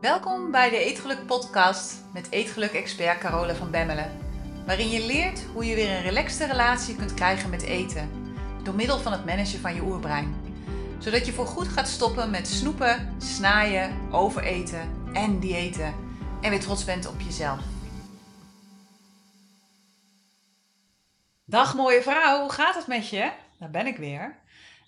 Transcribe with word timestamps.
Welkom 0.00 0.50
bij 0.50 0.70
de 0.70 0.78
Eetgeluk 0.78 1.26
podcast 1.26 1.94
met 2.12 2.30
Eetgeluk-expert 2.30 3.18
Carole 3.18 3.54
van 3.54 3.70
Bemmelen. 3.70 4.18
Waarin 4.66 4.88
je 4.88 5.06
leert 5.06 5.42
hoe 5.52 5.64
je 5.64 5.74
weer 5.74 5.90
een 5.90 6.02
relaxte 6.02 6.46
relatie 6.46 6.96
kunt 6.96 7.14
krijgen 7.14 7.50
met 7.50 7.62
eten. 7.62 8.10
Door 8.62 8.74
middel 8.74 8.98
van 8.98 9.12
het 9.12 9.24
managen 9.24 9.60
van 9.60 9.74
je 9.74 9.82
oerbrein. 9.82 10.34
Zodat 10.98 11.26
je 11.26 11.32
voorgoed 11.32 11.68
gaat 11.68 11.88
stoppen 11.88 12.30
met 12.30 12.48
snoepen, 12.48 13.14
snaaien, 13.18 14.12
overeten 14.12 15.10
en 15.12 15.40
diëten. 15.40 15.94
En 16.40 16.50
weer 16.50 16.60
trots 16.60 16.84
bent 16.84 17.06
op 17.06 17.20
jezelf. 17.20 17.60
Dag 21.44 21.74
mooie 21.74 22.02
vrouw, 22.02 22.40
hoe 22.40 22.52
gaat 22.52 22.74
het 22.74 22.86
met 22.86 23.08
je? 23.08 23.30
Daar 23.58 23.70
ben 23.70 23.86
ik 23.86 23.96
weer. 23.96 24.38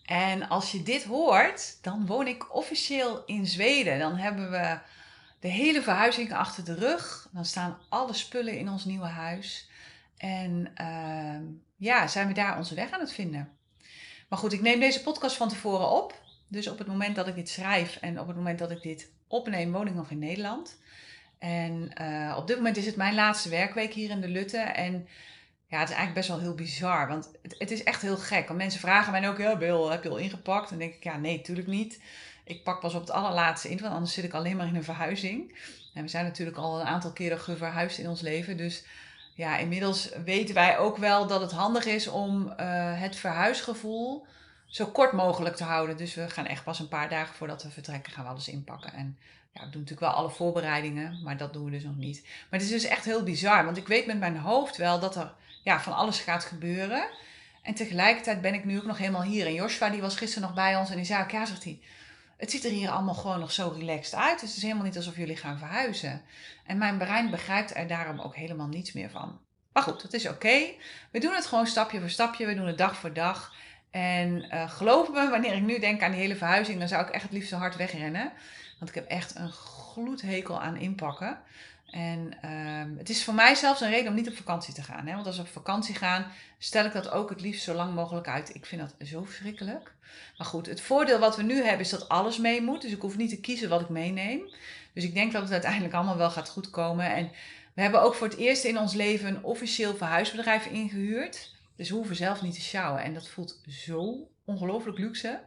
En 0.04 0.48
als 0.48 0.72
je 0.72 0.82
dit 0.82 1.04
hoort, 1.04 1.78
dan 1.82 2.06
woon 2.06 2.26
ik 2.26 2.54
officieel 2.54 3.22
in 3.26 3.46
Zweden. 3.46 3.98
Dan 3.98 4.16
hebben 4.16 4.50
we 4.50 4.78
de 5.42 5.48
hele 5.48 5.82
verhuizing 5.82 6.32
achter 6.32 6.64
de 6.64 6.74
rug. 6.74 7.28
Dan 7.32 7.44
staan 7.44 7.78
alle 7.88 8.12
spullen 8.12 8.58
in 8.58 8.68
ons 8.68 8.84
nieuwe 8.84 9.06
huis. 9.06 9.68
En 10.16 10.72
uh, 10.80 11.48
ja, 11.76 12.06
zijn 12.06 12.26
we 12.26 12.32
daar 12.32 12.56
onze 12.56 12.74
weg 12.74 12.90
aan 12.90 13.00
het 13.00 13.12
vinden. 13.12 13.48
Maar 14.28 14.38
goed, 14.38 14.52
ik 14.52 14.60
neem 14.60 14.80
deze 14.80 15.02
podcast 15.02 15.36
van 15.36 15.48
tevoren 15.48 15.90
op. 15.90 16.20
Dus 16.48 16.68
op 16.68 16.78
het 16.78 16.86
moment 16.86 17.16
dat 17.16 17.26
ik 17.26 17.34
dit 17.34 17.48
schrijf 17.48 17.96
en 17.96 18.20
op 18.20 18.26
het 18.26 18.36
moment 18.36 18.58
dat 18.58 18.70
ik 18.70 18.82
dit 18.82 19.10
opneem, 19.26 19.72
woon 19.72 19.86
ik 19.86 19.94
nog 19.94 20.10
in 20.10 20.18
Nederland. 20.18 20.78
En 21.38 21.92
uh, 22.00 22.34
op 22.38 22.46
dit 22.46 22.56
moment 22.56 22.76
is 22.76 22.86
het 22.86 22.96
mijn 22.96 23.14
laatste 23.14 23.48
werkweek 23.48 23.92
hier 23.92 24.10
in 24.10 24.20
de 24.20 24.28
Lutte. 24.28 24.58
En 24.58 25.08
ja, 25.66 25.78
het 25.78 25.88
is 25.88 25.94
eigenlijk 25.94 26.14
best 26.14 26.28
wel 26.28 26.40
heel 26.40 26.54
bizar. 26.54 27.08
Want 27.08 27.30
het, 27.42 27.54
het 27.58 27.70
is 27.70 27.82
echt 27.82 28.02
heel 28.02 28.16
gek. 28.16 28.46
Want 28.46 28.58
mensen 28.58 28.80
vragen 28.80 29.12
mij 29.12 29.28
ook, 29.28 29.38
ja 29.38 29.56
Bill, 29.56 29.90
heb 29.90 30.02
je 30.02 30.08
al 30.08 30.16
ingepakt? 30.16 30.70
En 30.70 30.78
dan 30.78 30.86
denk 30.86 30.94
ik, 30.94 31.04
ja 31.04 31.16
nee, 31.16 31.36
natuurlijk 31.36 31.68
niet. 31.68 32.00
Ik 32.44 32.64
pak 32.64 32.80
pas 32.80 32.94
op 32.94 33.00
het 33.00 33.10
allerlaatste 33.10 33.70
in, 33.70 33.78
want 33.80 33.94
anders 33.94 34.12
zit 34.12 34.24
ik 34.24 34.34
alleen 34.34 34.56
maar 34.56 34.66
in 34.66 34.76
een 34.76 34.84
verhuizing. 34.84 35.58
En 35.94 36.02
we 36.02 36.08
zijn 36.08 36.24
natuurlijk 36.24 36.56
al 36.56 36.80
een 36.80 36.86
aantal 36.86 37.12
keren 37.12 37.40
geverhuisd 37.40 37.98
in 37.98 38.08
ons 38.08 38.20
leven. 38.20 38.56
Dus 38.56 38.84
ja, 39.34 39.56
inmiddels 39.56 40.10
weten 40.24 40.54
wij 40.54 40.78
ook 40.78 40.96
wel 40.96 41.26
dat 41.26 41.40
het 41.40 41.52
handig 41.52 41.84
is 41.84 42.06
om 42.06 42.46
uh, 42.46 42.54
het 43.00 43.16
verhuisgevoel 43.16 44.26
zo 44.66 44.86
kort 44.86 45.12
mogelijk 45.12 45.56
te 45.56 45.64
houden. 45.64 45.96
Dus 45.96 46.14
we 46.14 46.30
gaan 46.30 46.46
echt 46.46 46.64
pas 46.64 46.78
een 46.78 46.88
paar 46.88 47.08
dagen 47.08 47.34
voordat 47.34 47.62
we 47.62 47.70
vertrekken, 47.70 48.12
gaan 48.12 48.24
we 48.24 48.30
alles 48.30 48.48
inpakken. 48.48 48.92
En 48.92 49.18
ja, 49.52 49.60
we 49.60 49.70
doen 49.70 49.80
natuurlijk 49.80 50.00
wel 50.00 50.10
alle 50.10 50.30
voorbereidingen, 50.30 51.20
maar 51.22 51.36
dat 51.36 51.52
doen 51.52 51.64
we 51.64 51.70
dus 51.70 51.84
nog 51.84 51.96
niet. 51.96 52.22
Maar 52.22 52.60
het 52.60 52.62
is 52.62 52.80
dus 52.80 52.84
echt 52.84 53.04
heel 53.04 53.22
bizar, 53.22 53.64
want 53.64 53.76
ik 53.76 53.86
weet 53.86 54.06
met 54.06 54.18
mijn 54.18 54.36
hoofd 54.36 54.76
wel 54.76 55.00
dat 55.00 55.16
er 55.16 55.32
ja, 55.62 55.80
van 55.80 55.92
alles 55.92 56.20
gaat 56.20 56.44
gebeuren. 56.44 57.08
En 57.62 57.74
tegelijkertijd 57.74 58.40
ben 58.40 58.54
ik 58.54 58.64
nu 58.64 58.78
ook 58.78 58.86
nog 58.86 58.98
helemaal 58.98 59.22
hier. 59.22 59.46
En 59.46 59.54
Joshua 59.54 59.88
die 59.88 60.00
was 60.00 60.16
gisteren 60.16 60.48
nog 60.48 60.56
bij 60.56 60.76
ons 60.76 60.90
en 60.90 60.96
die 60.96 61.04
zei 61.04 61.24
ja, 61.30 61.46
zegt 61.46 61.64
hij, 61.64 61.80
het 62.42 62.50
ziet 62.50 62.64
er 62.64 62.70
hier 62.70 62.90
allemaal 62.90 63.14
gewoon 63.14 63.40
nog 63.40 63.52
zo 63.52 63.74
relaxed 63.78 64.14
uit. 64.14 64.40
Dus 64.40 64.48
het 64.48 64.56
is 64.56 64.62
helemaal 64.62 64.84
niet 64.84 64.96
alsof 64.96 65.16
jullie 65.16 65.36
gaan 65.36 65.58
verhuizen. 65.58 66.22
En 66.66 66.78
mijn 66.78 66.98
brein 66.98 67.30
begrijpt 67.30 67.76
er 67.76 67.86
daarom 67.86 68.20
ook 68.20 68.36
helemaal 68.36 68.66
niets 68.66 68.92
meer 68.92 69.10
van. 69.10 69.40
Maar 69.72 69.82
goed, 69.82 70.02
dat 70.02 70.12
is 70.12 70.28
oké. 70.28 70.60
We 71.10 71.20
doen 71.20 71.34
het 71.34 71.46
gewoon 71.46 71.66
stapje 71.66 72.00
voor 72.00 72.10
stapje. 72.10 72.46
We 72.46 72.54
doen 72.54 72.66
het 72.66 72.78
dag 72.78 72.96
voor 72.96 73.12
dag. 73.12 73.54
En 73.90 74.46
uh, 74.54 74.70
geloof 74.70 75.12
me, 75.12 75.28
wanneer 75.30 75.54
ik 75.54 75.62
nu 75.62 75.78
denk 75.78 76.02
aan 76.02 76.10
die 76.10 76.20
hele 76.20 76.36
verhuizing, 76.36 76.78
dan 76.78 76.88
zou 76.88 77.02
ik 77.02 77.10
echt 77.10 77.22
het 77.22 77.32
liefst 77.32 77.50
hard 77.50 77.76
wegrennen. 77.76 78.32
Want 78.78 78.90
ik 78.90 78.94
heb 78.94 79.06
echt 79.06 79.34
een 79.36 79.52
gloedhekel 79.52 80.60
aan 80.60 80.76
inpakken. 80.76 81.38
En 81.92 82.32
uh, 82.44 82.98
het 82.98 83.08
is 83.08 83.24
voor 83.24 83.34
mij 83.34 83.54
zelfs 83.54 83.80
een 83.80 83.90
reden 83.90 84.08
om 84.08 84.14
niet 84.14 84.28
op 84.28 84.36
vakantie 84.36 84.74
te 84.74 84.82
gaan. 84.82 85.06
Hè? 85.06 85.14
Want 85.14 85.26
als 85.26 85.36
we 85.36 85.42
op 85.42 85.48
vakantie 85.48 85.94
gaan, 85.94 86.26
stel 86.58 86.84
ik 86.84 86.92
dat 86.92 87.10
ook 87.10 87.30
het 87.30 87.40
liefst 87.40 87.62
zo 87.62 87.74
lang 87.74 87.94
mogelijk 87.94 88.28
uit. 88.28 88.54
Ik 88.54 88.66
vind 88.66 88.80
dat 88.80 89.08
zo 89.08 89.24
verschrikkelijk. 89.24 89.92
Maar 90.38 90.46
goed, 90.46 90.66
het 90.66 90.80
voordeel 90.80 91.18
wat 91.18 91.36
we 91.36 91.42
nu 91.42 91.54
hebben 91.54 91.80
is 91.80 91.90
dat 91.90 92.08
alles 92.08 92.38
mee 92.38 92.62
moet. 92.62 92.82
Dus 92.82 92.92
ik 92.92 93.00
hoef 93.00 93.16
niet 93.16 93.30
te 93.30 93.40
kiezen 93.40 93.68
wat 93.68 93.80
ik 93.80 93.88
meeneem. 93.88 94.40
Dus 94.92 95.04
ik 95.04 95.14
denk 95.14 95.32
dat 95.32 95.42
het 95.42 95.52
uiteindelijk 95.52 95.94
allemaal 95.94 96.16
wel 96.16 96.30
gaat 96.30 96.48
goedkomen. 96.48 97.14
En 97.14 97.30
we 97.74 97.82
hebben 97.82 98.02
ook 98.02 98.14
voor 98.14 98.28
het 98.28 98.36
eerst 98.36 98.64
in 98.64 98.78
ons 98.78 98.94
leven 98.94 99.28
een 99.28 99.44
officieel 99.44 99.96
verhuisbedrijf 99.96 100.66
ingehuurd. 100.66 101.54
Dus 101.76 101.88
we 101.88 101.94
hoeven 101.94 102.16
zelf 102.16 102.42
niet 102.42 102.54
te 102.54 102.60
sjouwen. 102.60 103.02
En 103.02 103.14
dat 103.14 103.28
voelt 103.28 103.60
zo 103.68 104.28
ongelooflijk 104.44 104.98
luxe. 104.98 105.40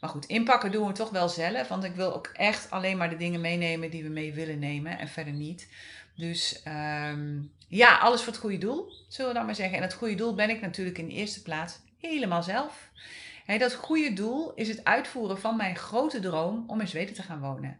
Maar 0.00 0.10
goed, 0.10 0.26
inpakken 0.26 0.72
doen 0.72 0.86
we 0.86 0.92
toch 0.92 1.10
wel 1.10 1.28
zelf. 1.28 1.68
Want 1.68 1.84
ik 1.84 1.94
wil 1.94 2.14
ook 2.14 2.26
echt 2.26 2.70
alleen 2.70 2.96
maar 2.96 3.10
de 3.10 3.16
dingen 3.16 3.40
meenemen 3.40 3.90
die 3.90 4.02
we 4.02 4.08
mee 4.08 4.32
willen 4.34 4.58
nemen. 4.58 4.98
En 4.98 5.08
verder 5.08 5.32
niet. 5.32 5.68
Dus 6.14 6.62
um, 6.66 7.52
ja, 7.68 7.98
alles 7.98 8.22
voor 8.22 8.32
het 8.32 8.40
goede 8.40 8.58
doel, 8.58 8.92
zullen 9.08 9.30
we 9.30 9.36
dan 9.36 9.46
maar 9.46 9.54
zeggen. 9.54 9.76
En 9.76 9.82
het 9.82 9.94
goede 9.94 10.14
doel 10.14 10.34
ben 10.34 10.50
ik 10.50 10.60
natuurlijk 10.60 10.98
in 10.98 11.08
de 11.08 11.14
eerste 11.14 11.42
plaats 11.42 11.78
helemaal 12.00 12.42
zelf. 12.42 12.90
Dat 13.58 13.74
goede 13.74 14.12
doel 14.12 14.52
is 14.54 14.68
het 14.68 14.84
uitvoeren 14.84 15.38
van 15.38 15.56
mijn 15.56 15.76
grote 15.76 16.20
droom 16.20 16.64
om 16.66 16.80
in 16.80 16.88
Zweden 16.88 17.14
te 17.14 17.22
gaan 17.22 17.40
wonen. 17.40 17.78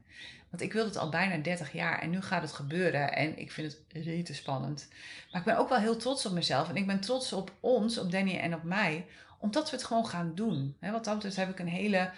Want 0.50 0.62
ik 0.62 0.72
wilde 0.72 0.88
het 0.88 0.98
al 0.98 1.08
bijna 1.08 1.36
30 1.36 1.72
jaar 1.72 1.98
en 1.98 2.10
nu 2.10 2.22
gaat 2.22 2.42
het 2.42 2.52
gebeuren. 2.52 3.12
En 3.12 3.38
ik 3.38 3.52
vind 3.52 3.78
het 3.88 4.04
rete 4.04 4.34
spannend. 4.34 4.88
Maar 5.30 5.40
ik 5.40 5.46
ben 5.46 5.58
ook 5.58 5.68
wel 5.68 5.78
heel 5.78 5.96
trots 5.96 6.26
op 6.26 6.32
mezelf. 6.32 6.68
En 6.68 6.76
ik 6.76 6.86
ben 6.86 7.00
trots 7.00 7.32
op 7.32 7.52
ons, 7.60 7.98
op 7.98 8.10
Danny 8.10 8.38
en 8.38 8.54
op 8.54 8.62
mij. 8.62 9.06
Omdat 9.38 9.70
we 9.70 9.76
het 9.76 9.84
gewoon 9.84 10.06
gaan 10.06 10.32
doen. 10.34 10.76
He, 10.80 10.90
wat 10.90 11.04
dat 11.04 11.34
heb 11.36 11.50
ik 11.50 11.58
een 11.58 11.68
hele 11.68 12.10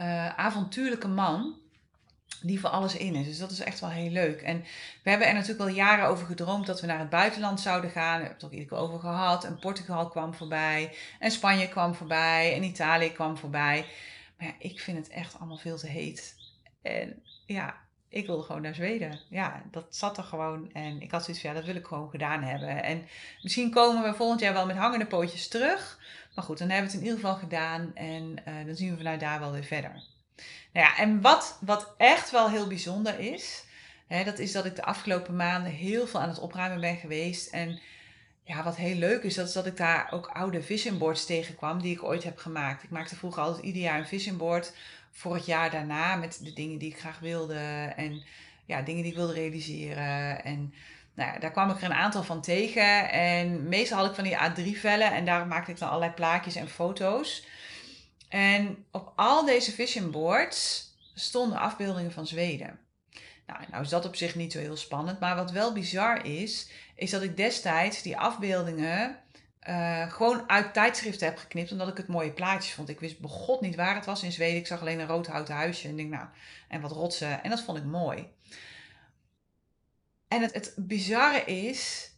uh, 0.00 0.38
avontuurlijke 0.38 1.08
man 1.08 1.56
die 2.42 2.60
voor 2.60 2.70
alles 2.70 2.96
in 2.96 3.14
is. 3.14 3.26
Dus 3.26 3.38
dat 3.38 3.50
is 3.50 3.60
echt 3.60 3.80
wel 3.80 3.90
heel 3.90 4.10
leuk. 4.10 4.42
En 4.42 4.64
we 5.02 5.10
hebben 5.10 5.28
er 5.28 5.34
natuurlijk 5.34 5.60
al 5.60 5.74
jaren 5.74 6.06
over 6.06 6.26
gedroomd 6.26 6.66
dat 6.66 6.80
we 6.80 6.86
naar 6.86 6.98
het 6.98 7.10
buitenland 7.10 7.60
zouden 7.60 7.90
gaan. 7.90 8.18
We 8.18 8.24
hebben 8.24 8.34
het 8.34 8.44
ook 8.44 8.50
iedere 8.50 8.68
keer 8.68 8.78
over 8.78 8.98
gehad. 8.98 9.44
En 9.44 9.58
Portugal 9.58 10.08
kwam 10.08 10.34
voorbij. 10.34 10.94
En 11.18 11.30
Spanje 11.30 11.68
kwam 11.68 11.94
voorbij. 11.94 12.54
En 12.54 12.62
Italië 12.62 13.12
kwam 13.12 13.36
voorbij. 13.36 13.86
Maar 14.36 14.46
ja, 14.46 14.54
ik 14.58 14.80
vind 14.80 14.96
het 14.98 15.08
echt 15.08 15.38
allemaal 15.38 15.56
veel 15.56 15.76
te 15.76 15.86
heet. 15.86 16.34
En 16.82 17.22
ja, 17.46 17.74
ik 18.08 18.26
wilde 18.26 18.42
gewoon 18.42 18.62
naar 18.62 18.74
Zweden. 18.74 19.20
Ja, 19.28 19.62
dat 19.70 19.96
zat 19.96 20.16
er 20.16 20.24
gewoon. 20.24 20.72
En 20.72 21.00
ik 21.00 21.10
had 21.10 21.24
zoiets 21.24 21.42
van, 21.42 21.50
ja, 21.50 21.56
dat 21.56 21.66
wil 21.66 21.76
ik 21.76 21.86
gewoon 21.86 22.10
gedaan 22.10 22.42
hebben. 22.42 22.82
En 22.82 23.08
misschien 23.42 23.70
komen 23.70 24.02
we 24.02 24.14
volgend 24.14 24.40
jaar 24.40 24.52
wel 24.52 24.66
met 24.66 24.76
hangende 24.76 25.06
pootjes 25.06 25.48
terug. 25.48 25.98
Maar 26.38 26.46
goed, 26.46 26.58
dan 26.58 26.68
hebben 26.68 26.90
we 26.90 26.96
het 26.96 27.04
in 27.04 27.08
ieder 27.08 27.24
geval 27.24 27.40
gedaan. 27.40 27.90
En 27.94 28.36
uh, 28.48 28.66
dan 28.66 28.74
zien 28.74 28.90
we 28.90 28.96
vanuit 28.96 29.20
daar 29.20 29.40
wel 29.40 29.52
weer 29.52 29.64
verder. 29.64 30.02
Nou 30.72 30.86
ja, 30.86 30.96
en 30.98 31.20
wat, 31.20 31.58
wat 31.60 31.94
echt 31.96 32.30
wel 32.30 32.50
heel 32.50 32.66
bijzonder 32.66 33.18
is, 33.18 33.64
hè, 34.06 34.24
dat 34.24 34.38
is 34.38 34.52
dat 34.52 34.64
ik 34.64 34.76
de 34.76 34.84
afgelopen 34.84 35.36
maanden 35.36 35.72
heel 35.72 36.06
veel 36.06 36.20
aan 36.20 36.28
het 36.28 36.38
opruimen 36.38 36.80
ben 36.80 36.96
geweest. 36.96 37.52
En 37.52 37.80
ja, 38.44 38.62
wat 38.62 38.76
heel 38.76 38.94
leuk 38.94 39.22
is, 39.22 39.34
dat 39.34 39.46
is 39.46 39.52
dat 39.52 39.66
ik 39.66 39.76
daar 39.76 40.12
ook 40.12 40.26
oude 40.26 40.62
vision 40.62 40.98
boards 40.98 41.26
tegenkwam 41.26 41.82
die 41.82 41.94
ik 41.94 42.04
ooit 42.04 42.24
heb 42.24 42.38
gemaakt. 42.38 42.82
Ik 42.82 42.90
maakte 42.90 43.16
vroeger 43.16 43.42
altijd 43.42 43.64
ieder 43.64 43.82
jaar 43.82 43.98
een 43.98 44.06
vision 44.06 44.36
board 44.36 44.72
voor 45.10 45.34
het 45.34 45.46
jaar 45.46 45.70
daarna 45.70 46.16
met 46.16 46.40
de 46.42 46.52
dingen 46.52 46.78
die 46.78 46.90
ik 46.90 46.98
graag 46.98 47.18
wilde 47.18 47.92
en 47.96 48.22
ja, 48.64 48.82
dingen 48.82 49.02
die 49.02 49.10
ik 49.10 49.18
wilde 49.18 49.32
realiseren. 49.32 50.44
En 50.44 50.74
nou 51.18 51.38
daar 51.40 51.50
kwam 51.50 51.70
ik 51.70 51.76
er 51.76 51.84
een 51.84 51.92
aantal 51.94 52.22
van 52.22 52.40
tegen. 52.40 53.10
En 53.10 53.68
meestal 53.68 53.98
had 53.98 54.08
ik 54.08 54.14
van 54.14 54.24
die 54.24 54.36
A3-vellen 54.36 55.12
en 55.12 55.24
daar 55.24 55.46
maakte 55.46 55.70
ik 55.70 55.78
dan 55.78 55.88
allerlei 55.88 56.12
plaatjes 56.12 56.54
en 56.54 56.68
foto's. 56.68 57.46
En 58.28 58.84
op 58.90 59.12
al 59.16 59.44
deze 59.44 59.72
vision 59.72 60.10
boards 60.10 60.92
stonden 61.14 61.58
afbeeldingen 61.58 62.12
van 62.12 62.26
Zweden. 62.26 62.78
Nou, 63.46 63.60
nou 63.70 63.82
is 63.82 63.88
dat 63.88 64.04
op 64.04 64.16
zich 64.16 64.34
niet 64.34 64.52
zo 64.52 64.58
heel 64.58 64.76
spannend. 64.76 65.20
Maar 65.20 65.36
wat 65.36 65.50
wel 65.50 65.72
bizar 65.72 66.26
is, 66.26 66.70
is 66.94 67.10
dat 67.10 67.22
ik 67.22 67.36
destijds 67.36 68.02
die 68.02 68.18
afbeeldingen 68.18 69.18
uh, 69.68 70.12
gewoon 70.12 70.48
uit 70.48 70.74
tijdschriften 70.74 71.26
heb 71.26 71.38
geknipt. 71.38 71.72
Omdat 71.72 71.88
ik 71.88 71.96
het 71.96 72.08
mooie 72.08 72.32
plaatjes 72.32 72.74
vond. 72.74 72.88
Ik 72.88 73.00
wist 73.00 73.20
begot 73.20 73.60
niet 73.60 73.76
waar 73.76 73.94
het 73.94 74.04
was 74.04 74.22
in 74.22 74.32
Zweden. 74.32 74.58
Ik 74.58 74.66
zag 74.66 74.80
alleen 74.80 75.00
een 75.00 75.06
rood 75.06 75.26
houten 75.26 75.54
huisje. 75.54 75.88
En 75.88 75.96
denk, 75.96 76.10
nou, 76.10 76.26
en 76.68 76.80
wat 76.80 76.92
rotsen. 76.92 77.42
En 77.42 77.50
dat 77.50 77.62
vond 77.62 77.78
ik 77.78 77.84
mooi. 77.84 78.28
En 80.28 80.42
het, 80.42 80.74
bizarre 80.76 81.44
is 81.44 82.12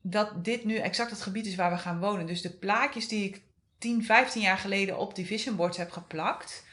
dat 0.00 0.44
dit 0.44 0.64
nu 0.64 0.76
exact 0.76 1.10
het 1.10 1.22
gebied 1.22 1.46
is 1.46 1.54
waar 1.54 1.70
we 1.70 1.78
gaan 1.78 2.00
wonen. 2.00 2.26
Dus 2.26 2.42
de 2.42 2.50
plaatjes 2.50 3.08
die 3.08 3.24
ik 3.24 3.42
10, 3.78 4.04
15 4.04 4.42
jaar 4.42 4.58
geleden 4.58 4.98
op 4.98 5.14
die 5.14 5.26
vision 5.26 5.56
boards 5.56 5.76
heb 5.76 5.90
geplakt, 5.90 6.64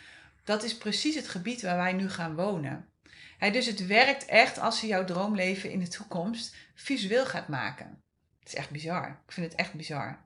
dat 0.44 0.64
is 0.64 0.78
precies 0.78 1.16
het 1.16 1.28
gebied 1.28 1.62
waar 1.62 1.78
wij 1.78 1.94
nu 1.94 2.10
gaan 2.10 2.36
wonen. 2.36 2.90
dus 3.40 3.66
het 3.66 3.86
werkt 3.86 4.26
echt 4.26 4.60
als 4.60 4.82
je 4.82 4.88
jouw 4.88 5.06
droomleven 5.06 5.72
in 5.72 5.80
de 5.80 5.88
toekomst 5.88 6.56
visueel 6.76 7.26
gaat 7.26 7.48
maken. 7.48 8.02
Het 8.40 8.48
is 8.48 8.56
echt 8.56 8.70
bizar. 8.70 9.22
Ik 9.26 9.32
vind 9.32 9.52
het 9.52 9.56
echt 9.56 9.74
bizar. 9.74 10.20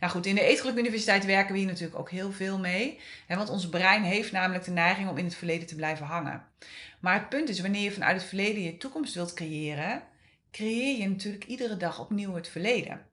Nou 0.00 0.12
goed, 0.12 0.26
in 0.26 0.34
de 0.34 0.40
Eetgeluk 0.40 0.76
Universiteit 0.76 1.24
werken 1.24 1.52
we 1.52 1.58
hier 1.58 1.68
natuurlijk 1.68 1.98
ook 1.98 2.10
heel 2.10 2.32
veel 2.32 2.58
mee. 2.58 3.00
Hè, 3.26 3.36
want 3.36 3.48
ons 3.48 3.68
brein 3.68 4.02
heeft 4.02 4.32
namelijk 4.32 4.64
de 4.64 4.70
neiging 4.70 5.08
om 5.08 5.18
in 5.18 5.24
het 5.24 5.34
verleden 5.34 5.66
te 5.66 5.74
blijven 5.74 6.06
hangen. 6.06 6.46
Maar 7.00 7.14
het 7.14 7.28
punt 7.28 7.48
is, 7.48 7.60
wanneer 7.60 7.82
je 7.82 7.92
vanuit 7.92 8.16
het 8.16 8.28
verleden 8.28 8.62
je 8.62 8.76
toekomst 8.76 9.14
wilt 9.14 9.34
creëren, 9.34 10.02
creëer 10.52 10.98
je 10.98 11.08
natuurlijk 11.08 11.44
iedere 11.44 11.76
dag 11.76 12.00
opnieuw 12.00 12.34
het 12.34 12.48
verleden. 12.48 13.06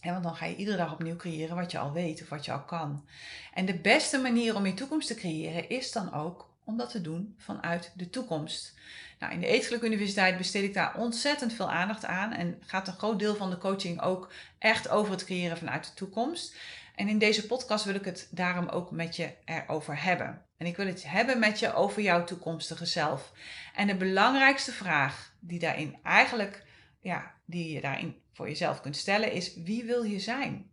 En 0.00 0.12
want 0.12 0.24
dan 0.24 0.36
ga 0.36 0.46
je 0.46 0.56
iedere 0.56 0.76
dag 0.76 0.92
opnieuw 0.92 1.16
creëren 1.16 1.56
wat 1.56 1.70
je 1.70 1.78
al 1.78 1.92
weet 1.92 2.22
of 2.22 2.28
wat 2.28 2.44
je 2.44 2.52
al 2.52 2.64
kan. 2.64 3.08
En 3.54 3.66
de 3.66 3.78
beste 3.78 4.18
manier 4.18 4.56
om 4.56 4.66
je 4.66 4.74
toekomst 4.74 5.06
te 5.06 5.14
creëren 5.14 5.68
is 5.68 5.92
dan 5.92 6.14
ook 6.14 6.50
om 6.64 6.76
dat 6.76 6.90
te 6.90 7.00
doen 7.00 7.34
vanuit 7.38 7.92
de 7.94 8.10
toekomst. 8.10 8.74
Nou, 9.18 9.32
in 9.32 9.40
de 9.40 9.46
Eetgeluk 9.46 9.82
Universiteit 9.82 10.36
besteed 10.36 10.62
ik 10.62 10.74
daar 10.74 10.96
ontzettend 10.96 11.52
veel 11.52 11.70
aandacht 11.70 12.04
aan 12.04 12.32
en 12.32 12.62
gaat 12.66 12.88
een 12.88 12.98
groot 12.98 13.18
deel 13.18 13.34
van 13.34 13.50
de 13.50 13.58
coaching 13.58 14.00
ook 14.02 14.32
echt 14.58 14.88
over 14.88 15.12
het 15.12 15.24
creëren 15.24 15.56
vanuit 15.56 15.84
de 15.84 15.94
toekomst. 15.94 16.56
En 16.94 17.08
in 17.08 17.18
deze 17.18 17.46
podcast 17.46 17.84
wil 17.84 17.94
ik 17.94 18.04
het 18.04 18.28
daarom 18.30 18.68
ook 18.68 18.90
met 18.90 19.16
je 19.16 19.34
erover 19.44 20.02
hebben. 20.02 20.42
En 20.56 20.66
ik 20.66 20.76
wil 20.76 20.86
het 20.86 21.02
hebben 21.06 21.38
met 21.38 21.58
je 21.58 21.74
over 21.74 22.02
jouw 22.02 22.24
toekomstige 22.24 22.86
zelf. 22.86 23.32
En 23.74 23.86
de 23.86 23.96
belangrijkste 23.96 24.72
vraag 24.72 25.29
die 25.40 25.58
daarin 25.58 25.98
eigenlijk, 26.02 26.64
ja, 27.00 27.34
die 27.44 27.72
je 27.72 27.80
daarin 27.80 28.14
voor 28.32 28.48
jezelf 28.48 28.80
kunt 28.80 28.96
stellen 28.96 29.32
is: 29.32 29.54
wie 29.54 29.84
wil 29.84 30.02
je 30.02 30.18
zijn? 30.18 30.70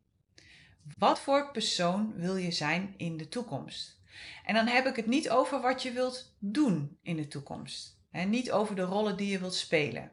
Wat 0.97 1.19
voor 1.19 1.51
persoon 1.51 2.13
wil 2.15 2.35
je 2.35 2.51
zijn 2.51 2.93
in 2.97 3.17
de 3.17 3.27
toekomst? 3.27 4.01
En 4.45 4.53
dan 4.53 4.67
heb 4.67 4.85
ik 4.85 4.95
het 4.95 5.05
niet 5.05 5.29
over 5.29 5.61
wat 5.61 5.83
je 5.83 5.91
wilt 5.91 6.35
doen 6.39 6.97
in 7.01 7.15
de 7.15 7.27
toekomst. 7.27 7.99
En 8.11 8.29
niet 8.29 8.51
over 8.51 8.75
de 8.75 8.81
rollen 8.81 9.17
die 9.17 9.29
je 9.29 9.39
wilt 9.39 9.55
spelen. 9.55 10.11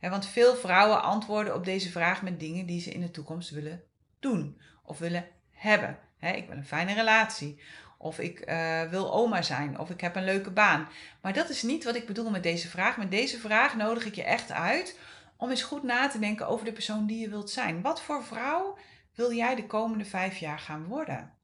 Want 0.00 0.26
veel 0.26 0.54
vrouwen 0.54 1.02
antwoorden 1.02 1.54
op 1.54 1.64
deze 1.64 1.90
vraag 1.90 2.22
met 2.22 2.40
dingen 2.40 2.66
die 2.66 2.80
ze 2.80 2.90
in 2.90 3.00
de 3.00 3.10
toekomst 3.10 3.50
willen 3.50 3.82
doen 4.18 4.60
of 4.82 4.98
willen 4.98 5.28
hebben. 5.50 5.98
Ik 6.20 6.46
wil 6.48 6.56
een 6.56 6.66
fijne 6.66 6.94
relatie. 6.94 7.60
Of 7.98 8.18
ik 8.18 8.50
uh, 8.50 8.82
wil 8.82 9.12
oma 9.12 9.42
zijn. 9.42 9.78
Of 9.78 9.90
ik 9.90 10.00
heb 10.00 10.16
een 10.16 10.24
leuke 10.24 10.50
baan. 10.50 10.88
Maar 11.22 11.32
dat 11.32 11.48
is 11.48 11.62
niet 11.62 11.84
wat 11.84 11.94
ik 11.94 12.06
bedoel 12.06 12.30
met 12.30 12.42
deze 12.42 12.68
vraag. 12.68 12.96
Met 12.96 13.10
deze 13.10 13.38
vraag 13.38 13.76
nodig 13.76 14.04
ik 14.06 14.14
je 14.14 14.24
echt 14.24 14.52
uit 14.52 14.98
om 15.36 15.50
eens 15.50 15.62
goed 15.62 15.82
na 15.82 16.08
te 16.08 16.18
denken 16.18 16.48
over 16.48 16.64
de 16.64 16.72
persoon 16.72 17.06
die 17.06 17.20
je 17.20 17.28
wilt 17.28 17.50
zijn. 17.50 17.82
Wat 17.82 18.02
voor 18.02 18.24
vrouw 18.24 18.78
wil 19.14 19.32
jij 19.32 19.54
de 19.54 19.66
komende 19.66 20.04
vijf 20.04 20.36
jaar 20.36 20.58
gaan 20.58 20.84
worden? 20.84 21.34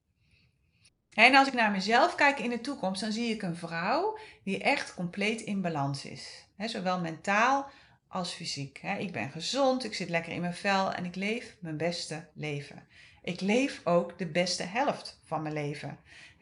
En 1.13 1.35
als 1.35 1.49
ik 1.49 1.55
naar 1.55 1.71
mezelf 1.71 2.15
kijk 2.15 2.39
in 2.39 2.51
de 2.51 2.61
toekomst, 2.61 3.01
dan 3.01 3.13
zie 3.13 3.35
ik 3.35 3.43
een 3.43 3.57
vrouw 3.57 4.19
die 4.45 4.63
echt 4.63 4.95
compleet 4.95 5.41
in 5.41 5.61
balans 5.61 6.05
is. 6.05 6.47
zowel 6.59 7.01
mentaal 7.01 7.71
als 8.09 8.33
fysiek. 8.33 8.83
ik 8.99 9.13
ben 9.13 9.31
gezond, 9.31 9.85
ik 9.85 9.95
zit 9.95 10.09
lekker 10.09 10.33
in 10.33 10.41
mijn 10.41 10.55
vel 10.55 10.93
en 10.93 11.05
ik 11.05 11.15
leef 11.15 11.57
mijn 11.61 11.77
beste 11.77 12.29
leven. 12.35 12.87
Ik 13.23 13.41
leef 13.41 13.81
ook 13.85 14.19
de 14.19 14.27
beste 14.27 14.63
helft 14.63 15.21
van 15.25 15.43
mijn 15.43 15.55
leven. 15.55 15.99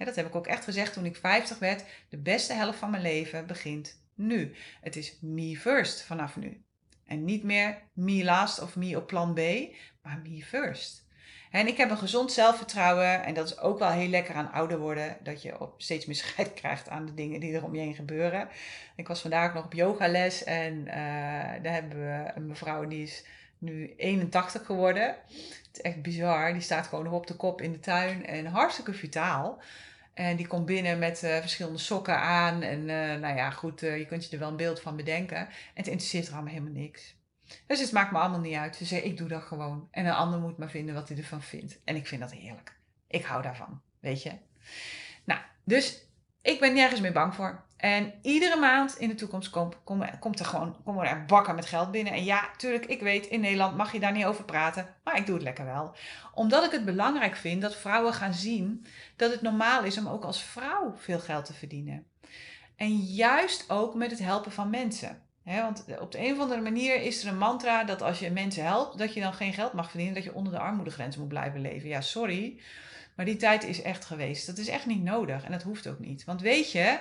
Dat 0.06 0.16
heb 0.16 0.26
ik 0.26 0.34
ook 0.34 0.46
echt 0.46 0.64
gezegd 0.64 0.92
toen 0.92 1.04
ik 1.04 1.16
50 1.16 1.58
werd. 1.58 1.84
De 2.08 2.18
beste 2.18 2.52
helft 2.52 2.78
van 2.78 2.90
mijn 2.90 3.02
leven 3.02 3.46
begint 3.46 4.02
nu. 4.14 4.54
Het 4.80 4.96
is 4.96 5.18
me 5.20 5.56
first 5.56 6.02
vanaf 6.02 6.36
nu. 6.36 6.62
En 7.06 7.24
niet 7.24 7.42
meer 7.42 7.78
me 7.92 8.24
last 8.24 8.60
of 8.62 8.76
me 8.76 8.96
op 8.96 9.06
plan 9.06 9.34
B, 9.34 9.40
maar 10.02 10.20
me 10.22 10.42
first. 10.42 11.08
En 11.50 11.66
ik 11.66 11.76
heb 11.76 11.90
een 11.90 11.98
gezond 11.98 12.32
zelfvertrouwen 12.32 13.24
en 13.24 13.34
dat 13.34 13.46
is 13.46 13.58
ook 13.58 13.78
wel 13.78 13.90
heel 13.90 14.08
lekker 14.08 14.34
aan 14.34 14.52
ouder 14.52 14.78
worden, 14.78 15.16
dat 15.22 15.42
je 15.42 15.60
op 15.60 15.82
steeds 15.82 16.06
meer 16.06 16.16
scheid 16.16 16.54
krijgt 16.60 16.88
aan 16.88 17.06
de 17.06 17.14
dingen 17.14 17.40
die 17.40 17.54
er 17.54 17.64
om 17.64 17.74
je 17.74 17.80
heen 17.80 17.94
gebeuren. 17.94 18.48
Ik 18.96 19.08
was 19.08 19.20
vandaag 19.20 19.54
nog 19.54 19.64
op 19.64 19.72
yogales 19.72 20.44
en 20.44 20.74
uh, 20.74 20.94
daar 21.62 21.72
hebben 21.72 21.98
we 21.98 22.30
een 22.34 22.46
mevrouw 22.46 22.86
die 22.86 23.02
is 23.02 23.24
nu 23.58 23.94
81 23.96 24.66
geworden. 24.66 25.06
Het 25.06 25.68
is 25.72 25.80
echt 25.80 26.02
bizar. 26.02 26.52
Die 26.52 26.62
staat 26.62 26.86
gewoon 26.86 27.04
nog 27.04 27.12
op 27.12 27.26
de 27.26 27.36
kop 27.36 27.60
in 27.60 27.72
de 27.72 27.80
tuin 27.80 28.26
en 28.26 28.46
hartstikke 28.46 28.92
vitaal. 28.92 29.62
En 30.20 30.36
die 30.36 30.46
komt 30.46 30.66
binnen 30.66 30.98
met 30.98 31.22
uh, 31.22 31.36
verschillende 31.36 31.78
sokken 31.78 32.18
aan. 32.20 32.62
En 32.62 32.80
uh, 32.80 33.14
nou 33.20 33.36
ja, 33.36 33.50
goed, 33.50 33.82
uh, 33.82 33.98
je 33.98 34.06
kunt 34.06 34.24
je 34.24 34.30
er 34.32 34.38
wel 34.38 34.48
een 34.48 34.56
beeld 34.56 34.80
van 34.80 34.96
bedenken. 34.96 35.36
En 35.36 35.48
het 35.74 35.86
interesseert 35.86 36.26
er 36.26 36.32
allemaal 36.32 36.52
helemaal 36.52 36.72
niks. 36.72 37.16
Dus 37.66 37.80
het 37.80 37.92
maakt 37.92 38.12
me 38.12 38.18
allemaal 38.18 38.40
niet 38.40 38.56
uit. 38.56 38.76
Ze 38.76 38.84
zei, 38.84 39.00
ik 39.00 39.16
doe 39.16 39.28
dat 39.28 39.42
gewoon. 39.42 39.88
En 39.90 40.06
een 40.06 40.12
ander 40.12 40.40
moet 40.40 40.58
maar 40.58 40.70
vinden 40.70 40.94
wat 40.94 41.08
hij 41.08 41.16
ervan 41.16 41.42
vindt. 41.42 41.80
En 41.84 41.96
ik 41.96 42.06
vind 42.06 42.20
dat 42.20 42.32
heerlijk. 42.32 42.76
Ik 43.06 43.24
hou 43.24 43.42
daarvan, 43.42 43.80
weet 44.00 44.22
je. 44.22 44.32
Nou, 45.24 45.40
dus 45.64 46.06
ik 46.42 46.60
ben 46.60 46.74
nergens 46.74 47.00
meer 47.00 47.12
bang 47.12 47.34
voor. 47.34 47.64
En 47.80 48.12
iedere 48.22 48.56
maand 48.56 48.98
in 48.98 49.08
de 49.08 49.14
toekomst 49.14 49.50
komt, 49.50 50.38
er 50.38 50.44
gewoon 50.44 50.76
komen 50.84 51.08
er 51.08 51.24
bakken 51.24 51.54
met 51.54 51.66
geld 51.66 51.90
binnen. 51.90 52.12
En 52.12 52.24
ja, 52.24 52.50
tuurlijk, 52.56 52.86
ik 52.86 53.00
weet, 53.00 53.26
in 53.26 53.40
Nederland 53.40 53.76
mag 53.76 53.92
je 53.92 54.00
daar 54.00 54.12
niet 54.12 54.24
over 54.24 54.44
praten. 54.44 54.94
Maar 55.04 55.16
ik 55.16 55.26
doe 55.26 55.34
het 55.34 55.44
lekker 55.44 55.64
wel. 55.64 55.94
Omdat 56.34 56.64
ik 56.64 56.70
het 56.70 56.84
belangrijk 56.84 57.36
vind 57.36 57.62
dat 57.62 57.76
vrouwen 57.76 58.14
gaan 58.14 58.34
zien 58.34 58.86
dat 59.16 59.30
het 59.30 59.42
normaal 59.42 59.84
is 59.84 59.98
om 59.98 60.08
ook 60.08 60.24
als 60.24 60.42
vrouw 60.42 60.94
veel 60.96 61.18
geld 61.18 61.44
te 61.44 61.52
verdienen. 61.52 62.06
En 62.76 62.96
juist 62.96 63.70
ook 63.70 63.94
met 63.94 64.10
het 64.10 64.20
helpen 64.20 64.52
van 64.52 64.70
mensen. 64.70 65.22
want 65.44 65.84
op 66.00 66.12
de 66.12 66.18
een 66.26 66.32
of 66.32 66.38
andere 66.38 66.60
manier 66.60 67.02
is 67.02 67.22
er 67.22 67.28
een 67.28 67.38
mantra 67.38 67.84
dat 67.84 68.02
als 68.02 68.18
je 68.18 68.30
mensen 68.30 68.64
helpt, 68.64 68.98
dat 68.98 69.14
je 69.14 69.20
dan 69.20 69.34
geen 69.34 69.52
geld 69.52 69.72
mag 69.72 69.88
verdienen, 69.88 70.14
dat 70.14 70.24
je 70.24 70.34
onder 70.34 70.52
de 70.52 70.58
armoedegrens 70.58 71.16
moet 71.16 71.28
blijven 71.28 71.60
leven. 71.60 71.88
Ja, 71.88 72.00
sorry. 72.00 72.60
Maar 73.16 73.26
die 73.26 73.36
tijd 73.36 73.64
is 73.64 73.82
echt 73.82 74.04
geweest. 74.04 74.46
Dat 74.46 74.58
is 74.58 74.68
echt 74.68 74.86
niet 74.86 75.02
nodig 75.02 75.44
en 75.44 75.52
dat 75.52 75.62
hoeft 75.62 75.86
ook 75.88 75.98
niet. 75.98 76.24
Want 76.24 76.40
weet 76.40 76.72
je, 76.72 76.98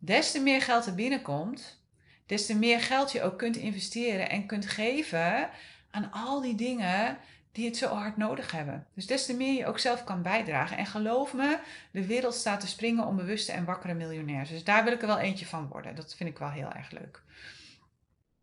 des 0.00 0.30
te 0.30 0.40
meer 0.40 0.62
geld 0.62 0.86
er 0.86 0.94
binnenkomt, 0.94 1.82
des 2.26 2.46
te 2.46 2.56
meer 2.56 2.80
geld 2.80 3.12
je 3.12 3.22
ook 3.22 3.38
kunt 3.38 3.56
investeren 3.56 4.30
en 4.30 4.46
kunt 4.46 4.66
geven 4.66 5.48
aan 5.90 6.12
al 6.12 6.40
die 6.40 6.54
dingen 6.54 7.18
die 7.52 7.66
het 7.66 7.76
zo 7.76 7.86
hard 7.86 8.16
nodig 8.16 8.52
hebben. 8.52 8.86
Dus 8.94 9.06
des 9.06 9.26
te 9.26 9.34
meer 9.34 9.58
je 9.58 9.66
ook 9.66 9.78
zelf 9.78 10.04
kan 10.04 10.22
bijdragen. 10.22 10.76
En 10.76 10.86
geloof 10.86 11.32
me, 11.32 11.58
de 11.90 12.06
wereld 12.06 12.34
staat 12.34 12.60
te 12.60 12.66
springen 12.66 13.06
om 13.06 13.16
bewuste 13.16 13.52
en 13.52 13.64
wakkere 13.64 13.94
miljonairs. 13.94 14.48
Dus 14.50 14.64
daar 14.64 14.84
wil 14.84 14.92
ik 14.92 15.00
er 15.00 15.06
wel 15.06 15.18
eentje 15.18 15.46
van 15.46 15.68
worden. 15.68 15.94
Dat 15.94 16.14
vind 16.14 16.30
ik 16.30 16.38
wel 16.38 16.50
heel 16.50 16.72
erg 16.72 16.90
leuk. 16.90 17.22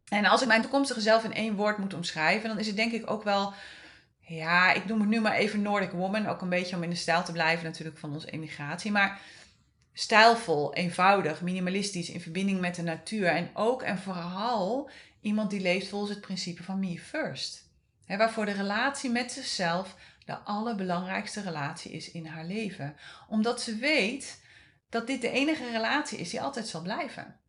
En 0.08 0.26
als 0.26 0.42
ik 0.42 0.48
mijn 0.48 0.62
toekomstige 0.62 1.02
zelf 1.02 1.24
in 1.24 1.34
één 1.34 1.56
woord 1.56 1.78
moet 1.78 1.94
omschrijven, 1.94 2.50
dan 2.50 2.60
is 2.60 2.68
het 2.68 2.76
denk 2.76 2.92
ik 2.92 3.10
ook 3.12 3.24
wel 3.24 3.54
ja, 4.20 4.74
ik 4.74 4.86
noem 4.86 5.00
het 5.00 5.10
nu 5.10 5.22
maar 5.22 5.34
even 5.34 5.62
Nordic 5.62 5.92
Woman. 5.92 6.28
Ook 6.28 6.42
een 6.42 6.50
beetje 6.50 6.76
om 6.76 6.84
in 6.84 6.90
de 6.90 6.96
stijl 6.96 7.24
te 7.24 7.32
blijven 7.32 7.66
natuurlijk 7.66 7.98
van 7.98 8.14
onze 8.14 8.30
emigratie. 8.30 8.92
Maar 8.92 9.22
stijlvol, 10.00 10.74
eenvoudig, 10.74 11.42
minimalistisch, 11.42 12.10
in 12.10 12.22
verbinding 12.22 12.60
met 12.60 12.76
de 12.76 12.82
natuur. 12.82 13.28
En 13.28 13.50
ook 13.54 13.82
en 13.82 13.98
vooral 13.98 14.90
iemand 15.22 15.50
die 15.50 15.62
leeft 15.62 15.88
volgens 15.88 16.12
het 16.12 16.22
principe 16.22 16.64
van 16.64 16.80
me 16.80 17.00
first. 17.00 17.66
Waarvoor 18.08 18.46
de 18.46 18.52
relatie 18.52 19.10
met 19.10 19.32
zichzelf 19.32 19.96
de 20.26 20.38
allerbelangrijkste 20.38 21.42
relatie 21.42 21.92
is 21.92 22.12
in 22.12 22.26
haar 22.26 22.46
leven. 22.46 22.96
Omdat 23.30 23.62
ze 23.62 23.76
weet 23.76 24.42
dat 24.90 25.08
dit 25.08 25.22
de 25.22 25.30
enige 25.30 25.72
relatie 25.72 26.18
is 26.18 26.30
die 26.30 26.42
altijd 26.42 26.68
zal 26.68 26.82
blijven 26.82 27.40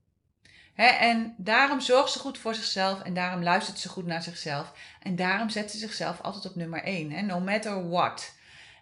en 0.86 1.34
daarom 1.36 1.80
zorgt 1.80 2.12
ze 2.12 2.18
goed 2.18 2.38
voor 2.38 2.54
zichzelf 2.54 3.02
en 3.02 3.14
daarom 3.14 3.42
luistert 3.42 3.78
ze 3.78 3.88
goed 3.88 4.06
naar 4.06 4.22
zichzelf. 4.22 4.72
En 5.02 5.16
daarom 5.16 5.48
zet 5.48 5.70
ze 5.70 5.78
zichzelf 5.78 6.20
altijd 6.20 6.46
op 6.46 6.54
nummer 6.54 6.82
1, 6.82 7.26
no 7.26 7.40
matter 7.40 7.88
what. 7.88 8.34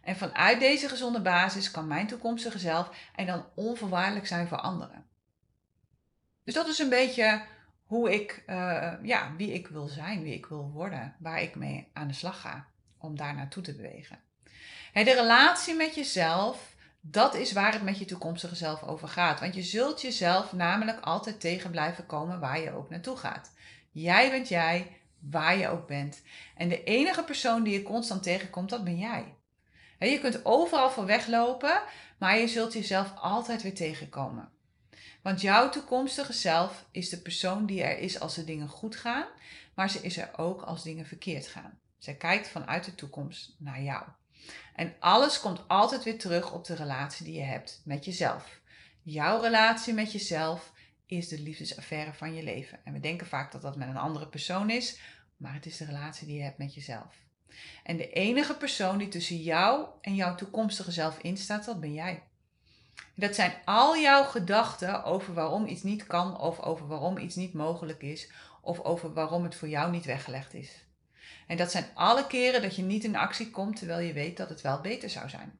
En 0.06 0.16
vanuit 0.16 0.60
deze 0.60 0.88
gezonde 0.88 1.20
basis 1.20 1.70
kan 1.70 1.86
mijn 1.86 2.06
toekomstige 2.06 2.58
zelf 2.58 2.90
en 3.14 3.26
dan 3.26 3.44
onvoorwaardelijk 3.54 4.26
zijn 4.26 4.48
voor 4.48 4.58
anderen. 4.58 5.04
Dus 6.44 6.54
dat 6.54 6.68
is 6.68 6.78
een 6.78 6.88
beetje 6.88 7.42
hoe 7.84 8.12
ik, 8.12 8.42
uh, 8.46 8.92
ja, 9.02 9.32
wie 9.36 9.52
ik 9.52 9.68
wil 9.68 9.86
zijn, 9.86 10.22
wie 10.22 10.34
ik 10.34 10.46
wil 10.46 10.70
worden, 10.70 11.14
waar 11.18 11.42
ik 11.42 11.54
mee 11.54 11.88
aan 11.92 12.08
de 12.08 12.14
slag 12.14 12.40
ga 12.40 12.66
om 12.98 13.16
daar 13.16 13.34
naartoe 13.34 13.62
te 13.62 13.74
bewegen. 13.74 14.18
de 14.92 15.02
relatie 15.02 15.74
met 15.74 15.94
jezelf 15.94 16.74
dat 17.00 17.34
is 17.34 17.52
waar 17.52 17.72
het 17.72 17.82
met 17.82 17.98
je 17.98 18.04
toekomstige 18.04 18.54
zelf 18.54 18.82
over 18.82 19.08
gaat. 19.08 19.40
Want 19.40 19.54
je 19.54 19.62
zult 19.62 20.00
jezelf 20.00 20.52
namelijk 20.52 21.00
altijd 21.00 21.40
tegen 21.40 21.70
blijven 21.70 22.06
komen 22.06 22.40
waar 22.40 22.60
je 22.60 22.72
ook 22.72 22.90
naartoe 22.90 23.16
gaat. 23.16 23.52
Jij 23.90 24.30
bent 24.30 24.48
jij, 24.48 24.96
waar 25.18 25.56
je 25.56 25.68
ook 25.68 25.86
bent. 25.86 26.22
En 26.56 26.68
de 26.68 26.84
enige 26.84 27.24
persoon 27.24 27.62
die 27.62 27.72
je 27.72 27.82
constant 27.82 28.22
tegenkomt, 28.22 28.70
dat 28.70 28.84
ben 28.84 28.98
jij. 28.98 29.35
Je 29.98 30.20
kunt 30.20 30.44
overal 30.44 30.90
voor 30.90 31.06
weglopen, 31.06 31.82
maar 32.18 32.38
je 32.38 32.48
zult 32.48 32.72
jezelf 32.72 33.12
altijd 33.16 33.62
weer 33.62 33.74
tegenkomen. 33.74 34.48
Want 35.22 35.40
jouw 35.40 35.68
toekomstige 35.68 36.32
zelf 36.32 36.84
is 36.90 37.08
de 37.08 37.20
persoon 37.20 37.66
die 37.66 37.82
er 37.82 37.98
is 37.98 38.20
als 38.20 38.34
de 38.34 38.44
dingen 38.44 38.68
goed 38.68 38.96
gaan, 38.96 39.26
maar 39.74 39.90
ze 39.90 40.00
is 40.00 40.16
er 40.16 40.30
ook 40.36 40.62
als 40.62 40.82
dingen 40.82 41.06
verkeerd 41.06 41.46
gaan. 41.46 41.78
Zij 41.98 42.14
kijkt 42.14 42.48
vanuit 42.48 42.84
de 42.84 42.94
toekomst 42.94 43.54
naar 43.58 43.82
jou. 43.82 44.04
En 44.74 44.94
alles 44.98 45.40
komt 45.40 45.68
altijd 45.68 46.04
weer 46.04 46.18
terug 46.18 46.52
op 46.52 46.64
de 46.64 46.74
relatie 46.74 47.24
die 47.24 47.34
je 47.34 47.42
hebt 47.42 47.80
met 47.84 48.04
jezelf. 48.04 48.60
Jouw 49.02 49.40
relatie 49.40 49.94
met 49.94 50.12
jezelf 50.12 50.72
is 51.06 51.28
de 51.28 51.40
liefdesaffaire 51.40 52.12
van 52.12 52.34
je 52.34 52.42
leven. 52.42 52.78
En 52.84 52.92
we 52.92 53.00
denken 53.00 53.26
vaak 53.26 53.52
dat 53.52 53.62
dat 53.62 53.76
met 53.76 53.88
een 53.88 53.96
andere 53.96 54.28
persoon 54.28 54.70
is, 54.70 55.00
maar 55.36 55.54
het 55.54 55.66
is 55.66 55.76
de 55.76 55.84
relatie 55.84 56.26
die 56.26 56.36
je 56.36 56.42
hebt 56.42 56.58
met 56.58 56.74
jezelf. 56.74 57.25
En 57.82 57.96
de 57.96 58.10
enige 58.10 58.56
persoon 58.56 58.98
die 58.98 59.08
tussen 59.08 59.36
jou 59.36 59.86
en 60.00 60.14
jouw 60.14 60.34
toekomstige 60.34 60.90
zelf 60.90 61.18
instaat, 61.18 61.64
dat 61.64 61.80
ben 61.80 61.92
jij. 61.92 62.22
Dat 63.14 63.34
zijn 63.34 63.52
al 63.64 63.96
jouw 63.96 64.24
gedachten 64.24 65.04
over 65.04 65.34
waarom 65.34 65.66
iets 65.66 65.82
niet 65.82 66.06
kan, 66.06 66.40
of 66.40 66.60
over 66.60 66.86
waarom 66.86 67.18
iets 67.18 67.34
niet 67.34 67.52
mogelijk 67.52 68.02
is, 68.02 68.30
of 68.60 68.80
over 68.80 69.12
waarom 69.12 69.42
het 69.42 69.54
voor 69.54 69.68
jou 69.68 69.90
niet 69.90 70.04
weggelegd 70.04 70.54
is. 70.54 70.84
En 71.46 71.56
dat 71.56 71.70
zijn 71.70 71.86
alle 71.94 72.26
keren 72.26 72.62
dat 72.62 72.76
je 72.76 72.82
niet 72.82 73.04
in 73.04 73.16
actie 73.16 73.50
komt 73.50 73.76
terwijl 73.76 74.06
je 74.06 74.12
weet 74.12 74.36
dat 74.36 74.48
het 74.48 74.60
wel 74.60 74.80
beter 74.80 75.10
zou 75.10 75.28
zijn. 75.28 75.58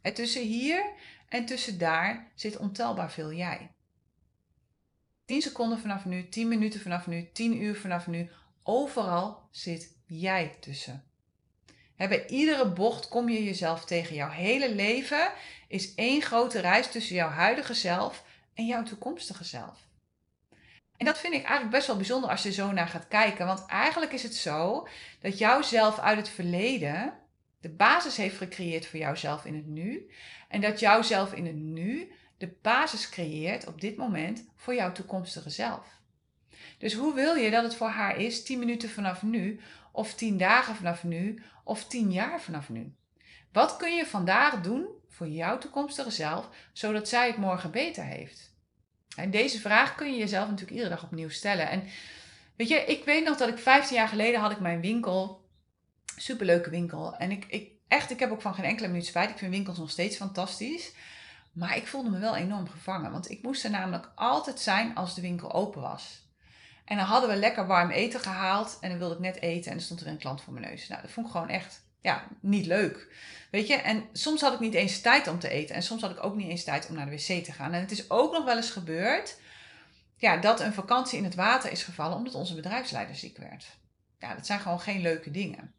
En 0.00 0.14
tussen 0.14 0.42
hier 0.42 0.92
en 1.28 1.46
tussen 1.46 1.78
daar 1.78 2.30
zit 2.34 2.56
ontelbaar 2.56 3.12
veel 3.12 3.32
jij. 3.32 3.70
10 5.24 5.42
seconden 5.42 5.78
vanaf 5.78 6.04
nu, 6.04 6.28
10 6.28 6.48
minuten 6.48 6.80
vanaf 6.80 7.06
nu, 7.06 7.30
10 7.32 7.62
uur 7.62 7.76
vanaf 7.76 8.06
nu, 8.06 8.30
overal 8.62 9.48
zit 9.50 9.98
jij 10.10 10.56
tussen. 10.60 11.04
bij 11.96 12.26
iedere 12.26 12.72
bocht 12.72 13.08
kom 13.08 13.28
je 13.28 13.44
jezelf 13.44 13.84
tegen. 13.84 14.14
Jouw 14.14 14.30
hele 14.30 14.74
leven 14.74 15.32
is 15.68 15.94
één 15.94 16.22
grote 16.22 16.60
reis 16.60 16.90
tussen 16.90 17.14
jouw 17.14 17.28
huidige 17.28 17.74
zelf 17.74 18.24
en 18.54 18.66
jouw 18.66 18.82
toekomstige 18.82 19.44
zelf. 19.44 19.88
En 20.96 21.06
dat 21.06 21.18
vind 21.18 21.34
ik 21.34 21.42
eigenlijk 21.42 21.70
best 21.70 21.86
wel 21.86 21.96
bijzonder 21.96 22.30
als 22.30 22.42
je 22.42 22.52
zo 22.52 22.72
naar 22.72 22.88
gaat 22.88 23.08
kijken. 23.08 23.46
Want 23.46 23.66
eigenlijk 23.66 24.12
is 24.12 24.22
het 24.22 24.34
zo 24.34 24.88
dat 25.20 25.38
jouw 25.38 25.62
zelf 25.62 25.98
uit 25.98 26.18
het 26.18 26.28
verleden 26.28 27.14
de 27.60 27.68
basis 27.68 28.16
heeft 28.16 28.36
gecreëerd 28.36 28.86
voor 28.86 28.98
jouzelf 28.98 29.44
in 29.44 29.54
het 29.54 29.66
nu. 29.66 30.10
En 30.48 30.60
dat 30.60 30.80
jouzelf 30.80 31.32
in 31.32 31.46
het 31.46 31.56
nu 31.56 32.12
de 32.38 32.56
basis 32.62 33.08
creëert 33.08 33.66
op 33.66 33.80
dit 33.80 33.96
moment 33.96 34.44
voor 34.56 34.74
jouw 34.74 34.92
toekomstige 34.92 35.50
zelf. 35.50 36.00
Dus 36.78 36.94
hoe 36.94 37.14
wil 37.14 37.34
je 37.34 37.50
dat 37.50 37.62
het 37.62 37.74
voor 37.74 37.88
haar 37.88 38.18
is 38.18 38.44
10 38.44 38.58
minuten 38.58 38.90
vanaf 38.90 39.22
nu, 39.22 39.60
of 39.92 40.14
10 40.14 40.36
dagen 40.36 40.74
vanaf 40.74 41.04
nu, 41.04 41.42
of 41.64 41.84
10 41.84 42.12
jaar 42.12 42.40
vanaf 42.40 42.68
nu? 42.68 42.94
Wat 43.52 43.76
kun 43.76 43.96
je 43.96 44.06
vandaag 44.06 44.60
doen 44.60 44.86
voor 45.08 45.28
jouw 45.28 45.58
toekomstige 45.58 46.10
zelf, 46.10 46.48
zodat 46.72 47.08
zij 47.08 47.26
het 47.26 47.36
morgen 47.36 47.70
beter 47.70 48.04
heeft? 48.04 48.54
En 49.16 49.30
deze 49.30 49.60
vraag 49.60 49.94
kun 49.94 50.12
je 50.12 50.18
jezelf 50.18 50.48
natuurlijk 50.48 50.76
iedere 50.76 50.94
dag 50.94 51.04
opnieuw 51.04 51.28
stellen. 51.28 51.70
En 51.70 51.84
weet 52.56 52.68
je, 52.68 52.84
ik 52.84 53.04
weet 53.04 53.24
nog 53.24 53.36
dat 53.36 53.48
ik 53.48 53.58
15 53.58 53.96
jaar 53.96 54.08
geleden 54.08 54.40
had 54.40 54.50
ik 54.50 54.60
mijn 54.60 54.80
winkel, 54.80 55.44
superleuke 56.16 56.70
winkel. 56.70 57.16
En 57.16 57.30
ik, 57.30 57.44
ik 57.48 57.70
echt, 57.88 58.10
ik 58.10 58.20
heb 58.20 58.30
ook 58.30 58.42
van 58.42 58.54
geen 58.54 58.64
enkele 58.64 58.88
minuut 58.88 59.06
spijt. 59.06 59.30
Ik 59.30 59.38
vind 59.38 59.50
winkels 59.50 59.78
nog 59.78 59.90
steeds 59.90 60.16
fantastisch. 60.16 60.92
Maar 61.52 61.76
ik 61.76 61.86
voelde 61.86 62.10
me 62.10 62.18
wel 62.18 62.36
enorm 62.36 62.68
gevangen, 62.68 63.12
want 63.12 63.30
ik 63.30 63.42
moest 63.42 63.64
er 63.64 63.70
namelijk 63.70 64.12
altijd 64.14 64.60
zijn 64.60 64.94
als 64.94 65.14
de 65.14 65.20
winkel 65.20 65.52
open 65.52 65.80
was. 65.80 66.28
En 66.90 66.96
dan 66.96 67.06
hadden 67.06 67.30
we 67.30 67.36
lekker 67.36 67.66
warm 67.66 67.90
eten 67.90 68.20
gehaald 68.20 68.78
en 68.80 68.88
dan 68.88 68.98
wilde 68.98 69.14
ik 69.14 69.20
net 69.20 69.40
eten 69.40 69.70
en 69.70 69.76
er 69.76 69.82
stond 69.82 70.00
er 70.00 70.06
een 70.06 70.18
klant 70.18 70.42
voor 70.42 70.52
mijn 70.52 70.66
neus. 70.66 70.88
Nou, 70.88 71.02
dat 71.02 71.10
vond 71.10 71.26
ik 71.26 71.32
gewoon 71.32 71.48
echt 71.48 71.82
ja, 72.00 72.26
niet 72.40 72.66
leuk. 72.66 73.14
Weet 73.50 73.66
je, 73.66 73.74
en 73.74 74.08
soms 74.12 74.40
had 74.40 74.52
ik 74.52 74.60
niet 74.60 74.74
eens 74.74 75.00
tijd 75.00 75.28
om 75.28 75.38
te 75.38 75.48
eten 75.48 75.74
en 75.74 75.82
soms 75.82 76.02
had 76.02 76.10
ik 76.10 76.24
ook 76.24 76.34
niet 76.34 76.48
eens 76.48 76.64
tijd 76.64 76.88
om 76.88 76.94
naar 76.94 77.04
de 77.04 77.10
wc 77.10 77.44
te 77.44 77.52
gaan. 77.52 77.72
En 77.72 77.80
het 77.80 77.90
is 77.90 78.10
ook 78.10 78.32
nog 78.32 78.44
wel 78.44 78.56
eens 78.56 78.70
gebeurd 78.70 79.40
ja, 80.16 80.36
dat 80.36 80.60
een 80.60 80.72
vakantie 80.72 81.18
in 81.18 81.24
het 81.24 81.34
water 81.34 81.70
is 81.70 81.82
gevallen 81.82 82.16
omdat 82.16 82.34
onze 82.34 82.54
bedrijfsleider 82.54 83.16
ziek 83.16 83.36
werd. 83.36 83.64
Ja, 84.18 84.34
dat 84.34 84.46
zijn 84.46 84.60
gewoon 84.60 84.80
geen 84.80 85.00
leuke 85.00 85.30
dingen. 85.30 85.74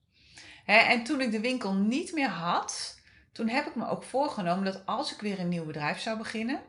en 0.66 1.04
toen 1.04 1.22
ik 1.22 1.32
de 1.32 1.40
winkel 1.40 1.74
niet 1.74 2.12
meer 2.14 2.30
had, 2.30 3.00
toen 3.32 3.50
heb 3.50 3.68
ik 3.68 3.76
me 3.76 3.90
ook 3.90 4.04
voorgenomen 4.04 4.66
dat 4.66 4.86
als 4.86 5.14
ik 5.14 5.22
weer 5.22 5.40
een 5.40 5.50
nieuw 5.50 5.66
bedrijf 5.66 6.00
zou 6.00 6.18
beginnen, 6.18 6.62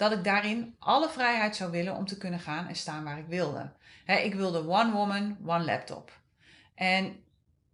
dat 0.00 0.12
ik 0.12 0.24
daarin 0.24 0.74
alle 0.78 1.08
vrijheid 1.08 1.56
zou 1.56 1.70
willen 1.70 1.96
om 1.96 2.06
te 2.06 2.18
kunnen 2.18 2.40
gaan 2.40 2.68
en 2.68 2.76
staan 2.76 3.04
waar 3.04 3.18
ik 3.18 3.26
wilde. 3.26 3.72
ik 4.06 4.34
wilde 4.34 4.68
one 4.68 4.92
woman, 4.92 5.36
one 5.46 5.64
laptop. 5.64 6.12
En 6.74 7.24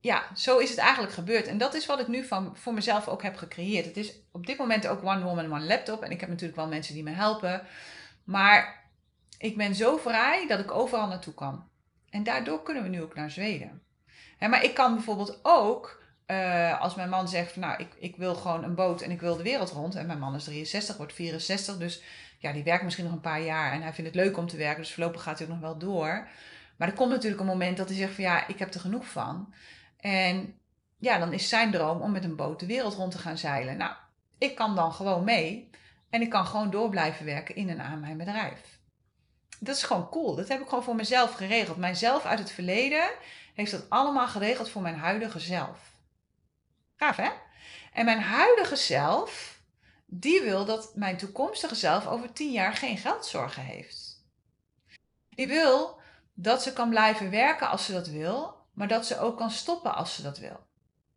ja, 0.00 0.22
zo 0.34 0.58
is 0.58 0.70
het 0.70 0.78
eigenlijk 0.78 1.12
gebeurd. 1.12 1.46
En 1.46 1.58
dat 1.58 1.74
is 1.74 1.86
wat 1.86 2.00
ik 2.00 2.08
nu 2.08 2.24
van, 2.24 2.56
voor 2.56 2.74
mezelf 2.74 3.08
ook 3.08 3.22
heb 3.22 3.36
gecreëerd. 3.36 3.84
Het 3.84 3.96
is 3.96 4.20
op 4.32 4.46
dit 4.46 4.58
moment 4.58 4.86
ook 4.86 5.04
one 5.04 5.22
woman, 5.22 5.52
one 5.52 5.64
laptop. 5.64 6.02
En 6.02 6.10
ik 6.10 6.20
heb 6.20 6.28
natuurlijk 6.28 6.58
wel 6.58 6.68
mensen 6.68 6.94
die 6.94 7.02
me 7.02 7.10
helpen. 7.10 7.66
Maar 8.24 8.84
ik 9.38 9.56
ben 9.56 9.74
zo 9.74 9.96
vrij 9.96 10.46
dat 10.46 10.60
ik 10.60 10.70
overal 10.70 11.06
naartoe 11.06 11.34
kan. 11.34 11.68
En 12.10 12.22
daardoor 12.22 12.62
kunnen 12.62 12.82
we 12.82 12.88
nu 12.88 13.02
ook 13.02 13.14
naar 13.14 13.30
Zweden. 13.30 13.82
maar 14.38 14.64
ik 14.64 14.74
kan 14.74 14.94
bijvoorbeeld 14.94 15.38
ook 15.42 16.02
uh, 16.26 16.80
als 16.80 16.94
mijn 16.94 17.08
man 17.08 17.28
zegt 17.28 17.52
van 17.52 17.62
nou, 17.62 17.80
ik, 17.80 17.88
ik 17.98 18.16
wil 18.16 18.34
gewoon 18.34 18.64
een 18.64 18.74
boot 18.74 19.00
en 19.00 19.10
ik 19.10 19.20
wil 19.20 19.36
de 19.36 19.42
wereld 19.42 19.70
rond. 19.70 19.94
En 19.94 20.06
mijn 20.06 20.18
man 20.18 20.34
is 20.34 20.44
63, 20.44 20.96
wordt 20.96 21.12
64. 21.12 21.78
Dus 21.78 22.02
ja, 22.38 22.52
die 22.52 22.64
werkt 22.64 22.84
misschien 22.84 23.04
nog 23.04 23.14
een 23.14 23.20
paar 23.20 23.42
jaar. 23.42 23.72
En 23.72 23.82
hij 23.82 23.92
vindt 23.92 24.14
het 24.14 24.24
leuk 24.24 24.36
om 24.36 24.46
te 24.46 24.56
werken. 24.56 24.82
Dus 24.82 24.92
voorlopig 24.94 25.22
gaat 25.22 25.38
hij 25.38 25.46
ook 25.46 25.52
nog 25.52 25.62
wel 25.62 25.78
door. 25.78 26.28
Maar 26.76 26.88
er 26.88 26.94
komt 26.94 27.10
natuurlijk 27.10 27.40
een 27.40 27.46
moment 27.46 27.76
dat 27.76 27.88
hij 27.88 27.96
zegt 27.96 28.14
van 28.14 28.24
ja, 28.24 28.46
ik 28.46 28.58
heb 28.58 28.74
er 28.74 28.80
genoeg 28.80 29.06
van. 29.06 29.54
En 30.00 30.58
ja, 30.98 31.18
dan 31.18 31.32
is 31.32 31.48
zijn 31.48 31.70
droom 31.70 32.00
om 32.00 32.12
met 32.12 32.24
een 32.24 32.36
boot 32.36 32.60
de 32.60 32.66
wereld 32.66 32.94
rond 32.94 33.12
te 33.12 33.18
gaan 33.18 33.38
zeilen. 33.38 33.76
Nou, 33.76 33.92
ik 34.38 34.54
kan 34.54 34.74
dan 34.74 34.92
gewoon 34.92 35.24
mee. 35.24 35.70
En 36.10 36.22
ik 36.22 36.30
kan 36.30 36.46
gewoon 36.46 36.70
door 36.70 36.88
blijven 36.88 37.24
werken 37.24 37.56
in 37.56 37.68
en 37.68 37.80
aan 37.80 38.00
mijn 38.00 38.16
bedrijf. 38.16 38.78
Dat 39.60 39.76
is 39.76 39.82
gewoon 39.82 40.08
cool. 40.08 40.36
Dat 40.36 40.48
heb 40.48 40.60
ik 40.60 40.68
gewoon 40.68 40.84
voor 40.84 40.94
mezelf 40.94 41.32
geregeld. 41.32 41.76
Mijzelf 41.76 42.24
uit 42.24 42.38
het 42.38 42.50
verleden 42.50 43.10
heeft 43.54 43.70
dat 43.70 43.90
allemaal 43.90 44.28
geregeld 44.28 44.70
voor 44.70 44.82
mijn 44.82 44.98
huidige 44.98 45.38
zelf. 45.38 45.95
Gaaf 46.96 47.16
hè? 47.16 47.30
En 47.92 48.04
mijn 48.04 48.20
huidige 48.20 48.76
zelf, 48.76 49.60
die 50.06 50.42
wil 50.42 50.64
dat 50.64 50.92
mijn 50.94 51.16
toekomstige 51.16 51.74
zelf 51.74 52.06
over 52.06 52.32
tien 52.32 52.52
jaar 52.52 52.72
geen 52.72 52.98
geldzorgen 52.98 53.62
heeft. 53.62 54.24
Die 55.28 55.46
wil 55.46 56.00
dat 56.34 56.62
ze 56.62 56.72
kan 56.72 56.88
blijven 56.88 57.30
werken 57.30 57.68
als 57.68 57.84
ze 57.84 57.92
dat 57.92 58.08
wil, 58.08 58.56
maar 58.72 58.88
dat 58.88 59.06
ze 59.06 59.18
ook 59.18 59.36
kan 59.36 59.50
stoppen 59.50 59.94
als 59.94 60.14
ze 60.14 60.22
dat 60.22 60.38
wil. 60.38 60.66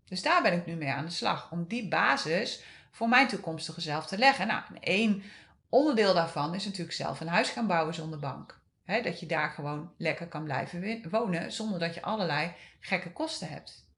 Dus 0.06 0.22
daar 0.22 0.42
ben 0.42 0.54
ik 0.54 0.66
nu 0.66 0.76
mee 0.76 0.92
aan 0.92 1.06
de 1.06 1.12
slag, 1.12 1.52
om 1.52 1.68
die 1.68 1.88
basis 1.88 2.64
voor 2.92 3.10
mijn 3.10 3.28
toekomstige 3.28 3.82
zelf 3.82 4.06
te 4.06 4.18
leggen. 4.18 4.48
Nou, 4.48 4.64
één 4.80 5.24
onderdeel 5.70 6.14
daarvan 6.14 6.56
is 6.56 6.66
natuurlijk 6.66 6.96
zelf 6.96 7.20
een 7.20 7.28
huis 7.28 7.50
gaan 7.50 7.68
bouwen 7.68 7.94
zonder 7.94 8.20
bank. 8.20 8.60
dat 8.86 9.20
je 9.20 9.26
daar 9.26 9.50
gewoon 9.50 9.94
lekker 9.98 10.28
kan 10.28 10.44
blijven 10.44 11.10
wonen 11.10 11.52
zonder 11.52 11.80
dat 11.80 11.94
je 11.94 12.02
allerlei 12.02 12.54
gekke 12.80 13.12
kosten 13.12 13.50
hebt. 13.50 13.89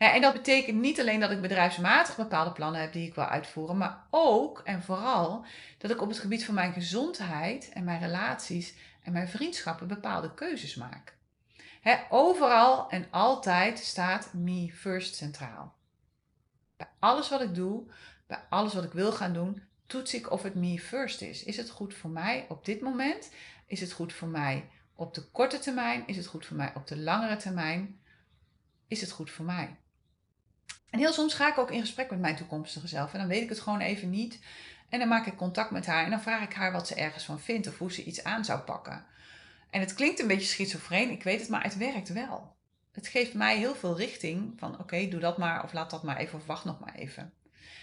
En 0.00 0.20
dat 0.20 0.32
betekent 0.32 0.80
niet 0.80 1.00
alleen 1.00 1.20
dat 1.20 1.30
ik 1.30 1.40
bedrijfsmatig 1.40 2.16
bepaalde 2.16 2.52
plannen 2.52 2.80
heb 2.80 2.92
die 2.92 3.06
ik 3.06 3.14
wil 3.14 3.24
uitvoeren, 3.24 3.76
maar 3.76 4.06
ook 4.10 4.60
en 4.64 4.82
vooral 4.82 5.44
dat 5.78 5.90
ik 5.90 6.00
op 6.00 6.08
het 6.08 6.18
gebied 6.18 6.44
van 6.44 6.54
mijn 6.54 6.72
gezondheid 6.72 7.68
en 7.72 7.84
mijn 7.84 8.00
relaties 8.00 8.74
en 9.02 9.12
mijn 9.12 9.28
vriendschappen 9.28 9.88
bepaalde 9.88 10.34
keuzes 10.34 10.74
maak. 10.74 11.16
overal 12.08 12.90
en 12.90 13.06
altijd 13.10 13.78
staat 13.78 14.32
me 14.32 14.72
first 14.72 15.14
centraal. 15.14 15.74
Bij 16.76 16.88
alles 16.98 17.28
wat 17.28 17.40
ik 17.40 17.54
doe, 17.54 17.84
bij 18.26 18.42
alles 18.48 18.74
wat 18.74 18.84
ik 18.84 18.92
wil 18.92 19.12
gaan 19.12 19.32
doen, 19.32 19.62
toets 19.86 20.14
ik 20.14 20.30
of 20.30 20.42
het 20.42 20.54
me 20.54 20.78
first 20.78 21.20
is. 21.20 21.44
Is 21.44 21.56
het 21.56 21.70
goed 21.70 21.94
voor 21.94 22.10
mij 22.10 22.46
op 22.48 22.64
dit 22.64 22.80
moment? 22.80 23.30
Is 23.66 23.80
het 23.80 23.92
goed 23.92 24.12
voor 24.12 24.28
mij 24.28 24.68
op 24.94 25.14
de 25.14 25.22
korte 25.22 25.58
termijn? 25.58 26.06
Is 26.06 26.16
het 26.16 26.26
goed 26.26 26.46
voor 26.46 26.56
mij 26.56 26.72
op 26.74 26.86
de 26.86 26.98
langere 26.98 27.36
termijn? 27.36 28.00
Is 28.88 29.00
het 29.00 29.10
goed 29.10 29.30
voor 29.30 29.44
mij? 29.44 29.78
En 30.90 30.98
heel 30.98 31.12
soms 31.12 31.34
ga 31.34 31.48
ik 31.48 31.58
ook 31.58 31.70
in 31.70 31.80
gesprek 31.80 32.10
met 32.10 32.20
mijn 32.20 32.36
toekomstige 32.36 32.88
zelf. 32.88 33.12
En 33.12 33.18
dan 33.18 33.28
weet 33.28 33.42
ik 33.42 33.48
het 33.48 33.60
gewoon 33.60 33.80
even 33.80 34.10
niet. 34.10 34.38
En 34.88 34.98
dan 34.98 35.08
maak 35.08 35.26
ik 35.26 35.36
contact 35.36 35.70
met 35.70 35.86
haar 35.86 36.04
en 36.04 36.10
dan 36.10 36.20
vraag 36.20 36.42
ik 36.42 36.52
haar 36.52 36.72
wat 36.72 36.86
ze 36.86 36.94
ergens 36.94 37.24
van 37.24 37.40
vindt 37.40 37.68
of 37.68 37.78
hoe 37.78 37.92
ze 37.92 38.04
iets 38.04 38.24
aan 38.24 38.44
zou 38.44 38.60
pakken. 38.60 39.04
En 39.70 39.80
het 39.80 39.94
klinkt 39.94 40.20
een 40.20 40.26
beetje 40.26 40.46
schizofreen, 40.46 41.10
ik 41.10 41.22
weet 41.22 41.40
het, 41.40 41.48
maar 41.48 41.62
het 41.62 41.76
werkt 41.76 42.08
wel. 42.08 42.56
Het 42.92 43.06
geeft 43.06 43.34
mij 43.34 43.56
heel 43.56 43.74
veel 43.74 43.96
richting 43.96 44.52
van 44.56 44.78
oké, 44.78 45.08
doe 45.08 45.20
dat 45.20 45.38
maar 45.38 45.64
of 45.64 45.72
laat 45.72 45.90
dat 45.90 46.02
maar 46.02 46.16
even 46.16 46.38
of 46.38 46.46
wacht 46.46 46.64
nog 46.64 46.80
maar 46.80 46.94
even. 46.94 47.32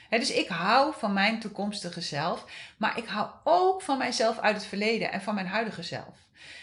dus 0.10 0.32
ik 0.32 0.48
hou 0.48 0.94
van 0.98 1.14
mijn 1.14 1.40
toekomstige 1.40 2.02
zelf, 2.02 2.46
maar 2.78 2.98
ik 2.98 3.06
hou 3.06 3.30
ook 3.44 3.82
van 3.82 3.98
mijzelf 3.98 4.40
uit 4.40 4.56
het 4.56 4.66
verleden 4.66 5.12
en 5.12 5.22
van 5.22 5.36
mijn 5.36 5.48
huidige 5.48 5.84
zelf. 5.84 6.18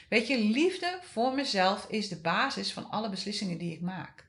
Weet 0.09 0.27
je, 0.27 0.39
liefde 0.39 0.99
voor 1.03 1.35
mezelf 1.35 1.87
is 1.89 2.09
de 2.09 2.21
basis 2.21 2.73
van 2.73 2.91
alle 2.91 3.11
beslissingen 3.11 3.59
die 3.59 3.73
ik 3.73 3.81
maak. 3.81 4.27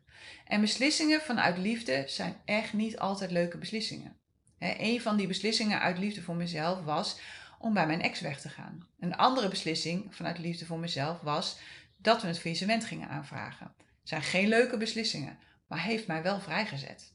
En 0.47 0.61
beslissingen 0.61 1.21
vanuit 1.21 1.57
liefde 1.57 2.03
zijn 2.07 2.35
echt 2.45 2.73
niet 2.73 2.99
altijd 2.99 3.31
leuke 3.31 3.57
beslissingen. 3.57 4.17
een 4.59 5.01
van 5.01 5.17
die 5.17 5.27
beslissingen 5.27 5.79
uit 5.79 5.97
liefde 5.97 6.21
voor 6.21 6.35
mezelf 6.35 6.83
was 6.83 7.19
om 7.59 7.73
bij 7.73 7.87
mijn 7.87 8.01
ex 8.01 8.19
weg 8.19 8.41
te 8.41 8.49
gaan. 8.49 8.87
Een 8.99 9.15
andere 9.15 9.49
beslissing 9.49 10.15
vanuit 10.15 10.37
liefde 10.37 10.65
voor 10.65 10.79
mezelf 10.79 11.21
was 11.21 11.57
dat 11.97 12.21
we 12.21 12.27
het 12.27 12.39
faillissement 12.39 12.85
gingen 12.85 13.09
aanvragen. 13.09 13.73
Zijn 14.03 14.21
geen 14.21 14.47
leuke 14.47 14.77
beslissingen, 14.77 15.37
maar 15.67 15.83
heeft 15.83 16.07
mij 16.07 16.23
wel 16.23 16.39
vrijgezet. 16.39 17.13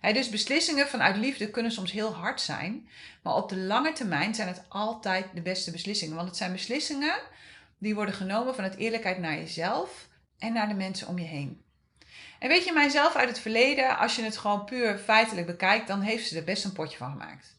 dus 0.00 0.28
beslissingen 0.28 0.88
vanuit 0.88 1.16
liefde 1.16 1.50
kunnen 1.50 1.72
soms 1.72 1.92
heel 1.92 2.14
hard 2.14 2.40
zijn, 2.40 2.88
maar 3.22 3.34
op 3.34 3.48
de 3.48 3.56
lange 3.56 3.92
termijn 3.92 4.34
zijn 4.34 4.48
het 4.48 4.62
altijd 4.68 5.26
de 5.34 5.42
beste 5.42 5.70
beslissingen. 5.70 6.16
Want 6.16 6.28
het 6.28 6.36
zijn 6.36 6.52
beslissingen 6.52 7.20
die 7.78 7.94
worden 7.94 8.14
genomen 8.14 8.54
vanuit 8.54 8.76
eerlijkheid 8.76 9.18
naar 9.18 9.34
jezelf 9.34 10.08
en 10.38 10.52
naar 10.52 10.68
de 10.68 10.74
mensen 10.74 11.08
om 11.08 11.18
je 11.18 11.26
heen. 11.26 11.62
En 12.42 12.48
weet 12.48 12.64
je, 12.64 12.72
mijzelf 12.72 13.16
uit 13.16 13.28
het 13.28 13.38
verleden, 13.38 13.98
als 13.98 14.16
je 14.16 14.22
het 14.22 14.36
gewoon 14.36 14.64
puur 14.64 14.98
feitelijk 14.98 15.46
bekijkt, 15.46 15.86
dan 15.86 16.00
heeft 16.00 16.28
ze 16.28 16.36
er 16.36 16.44
best 16.44 16.64
een 16.64 16.72
potje 16.72 16.96
van 16.96 17.10
gemaakt. 17.10 17.56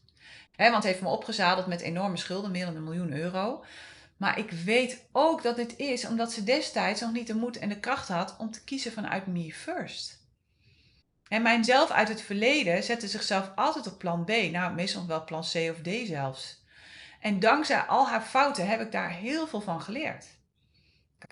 He, 0.56 0.70
want 0.70 0.84
heeft 0.84 1.00
me 1.00 1.08
opgezadeld 1.08 1.66
met 1.66 1.80
enorme 1.80 2.16
schulden, 2.16 2.50
meer 2.50 2.66
dan 2.66 2.76
een 2.76 2.84
miljoen 2.84 3.12
euro. 3.12 3.64
Maar 4.16 4.38
ik 4.38 4.50
weet 4.50 5.04
ook 5.12 5.42
dat 5.42 5.56
dit 5.56 5.76
is 5.76 6.06
omdat 6.06 6.32
ze 6.32 6.44
destijds 6.44 7.00
nog 7.00 7.12
niet 7.12 7.26
de 7.26 7.34
moed 7.34 7.58
en 7.58 7.68
de 7.68 7.80
kracht 7.80 8.08
had 8.08 8.36
om 8.38 8.50
te 8.50 8.64
kiezen 8.64 8.92
vanuit 8.92 9.26
me 9.26 9.52
first. 9.52 10.18
En 11.28 11.42
mijzelf 11.42 11.90
uit 11.90 12.08
het 12.08 12.22
verleden 12.22 12.82
zette 12.82 13.08
zichzelf 13.08 13.50
altijd 13.54 13.86
op 13.86 13.98
plan 13.98 14.24
B. 14.24 14.30
Nou, 14.50 14.74
meestal 14.74 15.06
wel 15.06 15.24
plan 15.24 15.42
C 15.42 15.54
of 15.54 15.80
D 15.82 16.06
zelfs. 16.06 16.62
En 17.20 17.40
dankzij 17.40 17.80
al 17.80 18.08
haar 18.08 18.22
fouten 18.22 18.68
heb 18.68 18.80
ik 18.80 18.92
daar 18.92 19.10
heel 19.10 19.46
veel 19.46 19.60
van 19.60 19.80
geleerd 19.80 20.26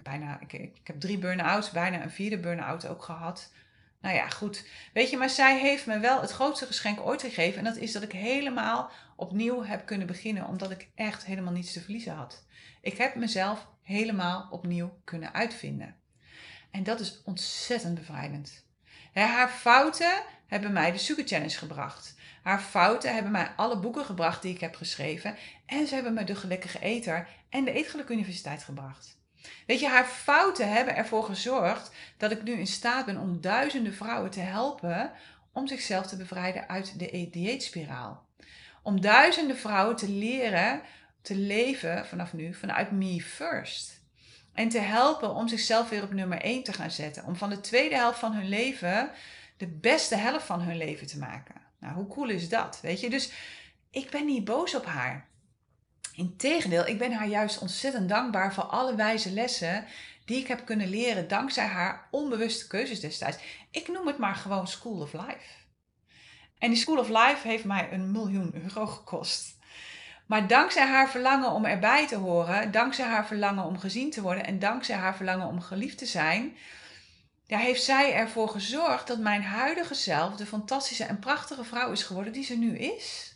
bijna, 0.02 0.40
ik, 0.40 0.52
ik 0.52 0.80
heb 0.84 1.00
drie 1.00 1.18
burn-outs, 1.18 1.70
bijna 1.70 2.02
een 2.02 2.10
vierde 2.10 2.38
burn-out 2.38 2.86
ook 2.86 3.02
gehad. 3.02 3.52
Nou 4.00 4.14
ja, 4.14 4.28
goed. 4.28 4.66
Weet 4.92 5.10
je, 5.10 5.16
maar 5.16 5.30
zij 5.30 5.60
heeft 5.60 5.86
me 5.86 5.98
wel 5.98 6.20
het 6.20 6.30
grootste 6.30 6.66
geschenk 6.66 7.00
ooit 7.00 7.20
gegeven. 7.22 7.58
En 7.58 7.64
dat 7.64 7.76
is 7.76 7.92
dat 7.92 8.02
ik 8.02 8.12
helemaal 8.12 8.90
opnieuw 9.16 9.64
heb 9.64 9.86
kunnen 9.86 10.06
beginnen, 10.06 10.46
omdat 10.46 10.70
ik 10.70 10.88
echt 10.94 11.24
helemaal 11.24 11.52
niets 11.52 11.72
te 11.72 11.80
verliezen 11.80 12.14
had. 12.14 12.44
Ik 12.80 12.96
heb 12.96 13.14
mezelf 13.14 13.66
helemaal 13.82 14.48
opnieuw 14.50 15.00
kunnen 15.04 15.34
uitvinden. 15.34 15.96
En 16.70 16.82
dat 16.82 17.00
is 17.00 17.22
ontzettend 17.24 17.94
bevrijdend. 17.94 18.64
Haar 19.12 19.48
fouten 19.48 20.22
hebben 20.46 20.72
mij 20.72 20.92
de 20.92 20.98
Sugar 20.98 21.26
Challenge 21.26 21.56
gebracht. 21.56 22.14
Haar 22.42 22.60
fouten 22.60 23.14
hebben 23.14 23.32
mij 23.32 23.52
alle 23.56 23.78
boeken 23.78 24.04
gebracht 24.04 24.42
die 24.42 24.54
ik 24.54 24.60
heb 24.60 24.74
geschreven. 24.74 25.36
En 25.66 25.86
ze 25.86 25.94
hebben 25.94 26.14
me 26.14 26.24
de 26.24 26.34
Gelukkige 26.34 26.80
Eter 26.80 27.28
en 27.48 27.64
de 27.64 27.72
Eetgeluk 27.72 28.08
Universiteit 28.08 28.62
gebracht. 28.62 29.20
Weet 29.66 29.80
je, 29.80 29.88
haar 29.88 30.04
fouten 30.04 30.72
hebben 30.72 30.96
ervoor 30.96 31.24
gezorgd 31.24 31.90
dat 32.16 32.30
ik 32.30 32.42
nu 32.42 32.52
in 32.52 32.66
staat 32.66 33.06
ben 33.06 33.18
om 33.18 33.40
duizenden 33.40 33.94
vrouwen 33.94 34.30
te 34.30 34.40
helpen 34.40 35.12
om 35.52 35.66
zichzelf 35.66 36.06
te 36.06 36.16
bevrijden 36.16 36.68
uit 36.68 36.98
de 36.98 37.28
dieetspiraal. 37.30 38.26
Om 38.82 39.00
duizenden 39.00 39.56
vrouwen 39.56 39.96
te 39.96 40.08
leren 40.08 40.82
te 41.22 41.36
leven 41.36 42.06
vanaf 42.06 42.32
nu 42.32 42.54
vanuit 42.54 42.90
me 42.90 43.20
first. 43.20 44.00
En 44.52 44.68
te 44.68 44.78
helpen 44.78 45.34
om 45.34 45.48
zichzelf 45.48 45.88
weer 45.88 46.02
op 46.02 46.12
nummer 46.12 46.40
1 46.40 46.62
te 46.62 46.72
gaan 46.72 46.90
zetten. 46.90 47.24
Om 47.24 47.36
van 47.36 47.50
de 47.50 47.60
tweede 47.60 47.94
helft 47.94 48.18
van 48.18 48.32
hun 48.32 48.48
leven 48.48 49.10
de 49.56 49.66
beste 49.66 50.16
helft 50.16 50.46
van 50.46 50.60
hun 50.60 50.76
leven 50.76 51.06
te 51.06 51.18
maken. 51.18 51.54
Nou, 51.80 51.94
hoe 51.94 52.06
cool 52.06 52.28
is 52.28 52.48
dat? 52.48 52.78
Weet 52.82 53.00
je, 53.00 53.10
dus 53.10 53.32
ik 53.90 54.10
ben 54.10 54.26
niet 54.26 54.44
boos 54.44 54.74
op 54.74 54.86
haar. 54.86 55.26
Integendeel, 56.14 56.86
ik 56.86 56.98
ben 56.98 57.12
haar 57.12 57.28
juist 57.28 57.58
ontzettend 57.58 58.08
dankbaar 58.08 58.54
voor 58.54 58.64
alle 58.64 58.94
wijze 58.94 59.32
lessen 59.32 59.84
die 60.24 60.38
ik 60.40 60.46
heb 60.46 60.64
kunnen 60.64 60.88
leren 60.88 61.28
dankzij 61.28 61.66
haar 61.66 62.08
onbewuste 62.10 62.66
keuzes 62.66 63.00
destijds. 63.00 63.38
Ik 63.70 63.88
noem 63.88 64.06
het 64.06 64.18
maar 64.18 64.34
gewoon 64.34 64.68
School 64.68 65.00
of 65.00 65.12
Life. 65.12 65.60
En 66.58 66.70
die 66.70 66.78
School 66.78 66.98
of 66.98 67.08
Life 67.08 67.48
heeft 67.48 67.64
mij 67.64 67.92
een 67.92 68.10
miljoen 68.10 68.54
euro 68.54 68.86
gekost. 68.86 69.60
Maar 70.26 70.46
dankzij 70.46 70.86
haar 70.86 71.10
verlangen 71.10 71.50
om 71.50 71.64
erbij 71.64 72.06
te 72.06 72.16
horen, 72.16 72.70
dankzij 72.70 73.06
haar 73.06 73.26
verlangen 73.26 73.64
om 73.64 73.78
gezien 73.78 74.10
te 74.10 74.22
worden 74.22 74.44
en 74.44 74.58
dankzij 74.58 74.96
haar 74.96 75.16
verlangen 75.16 75.46
om 75.46 75.60
geliefd 75.60 75.98
te 75.98 76.06
zijn, 76.06 76.56
heeft 77.46 77.82
zij 77.82 78.14
ervoor 78.14 78.48
gezorgd 78.48 79.06
dat 79.06 79.18
mijn 79.18 79.42
huidige 79.42 79.94
zelf 79.94 80.36
de 80.36 80.46
fantastische 80.46 81.04
en 81.04 81.18
prachtige 81.18 81.64
vrouw 81.64 81.92
is 81.92 82.02
geworden 82.02 82.32
die 82.32 82.44
ze 82.44 82.56
nu 82.56 82.78
is. 82.78 83.31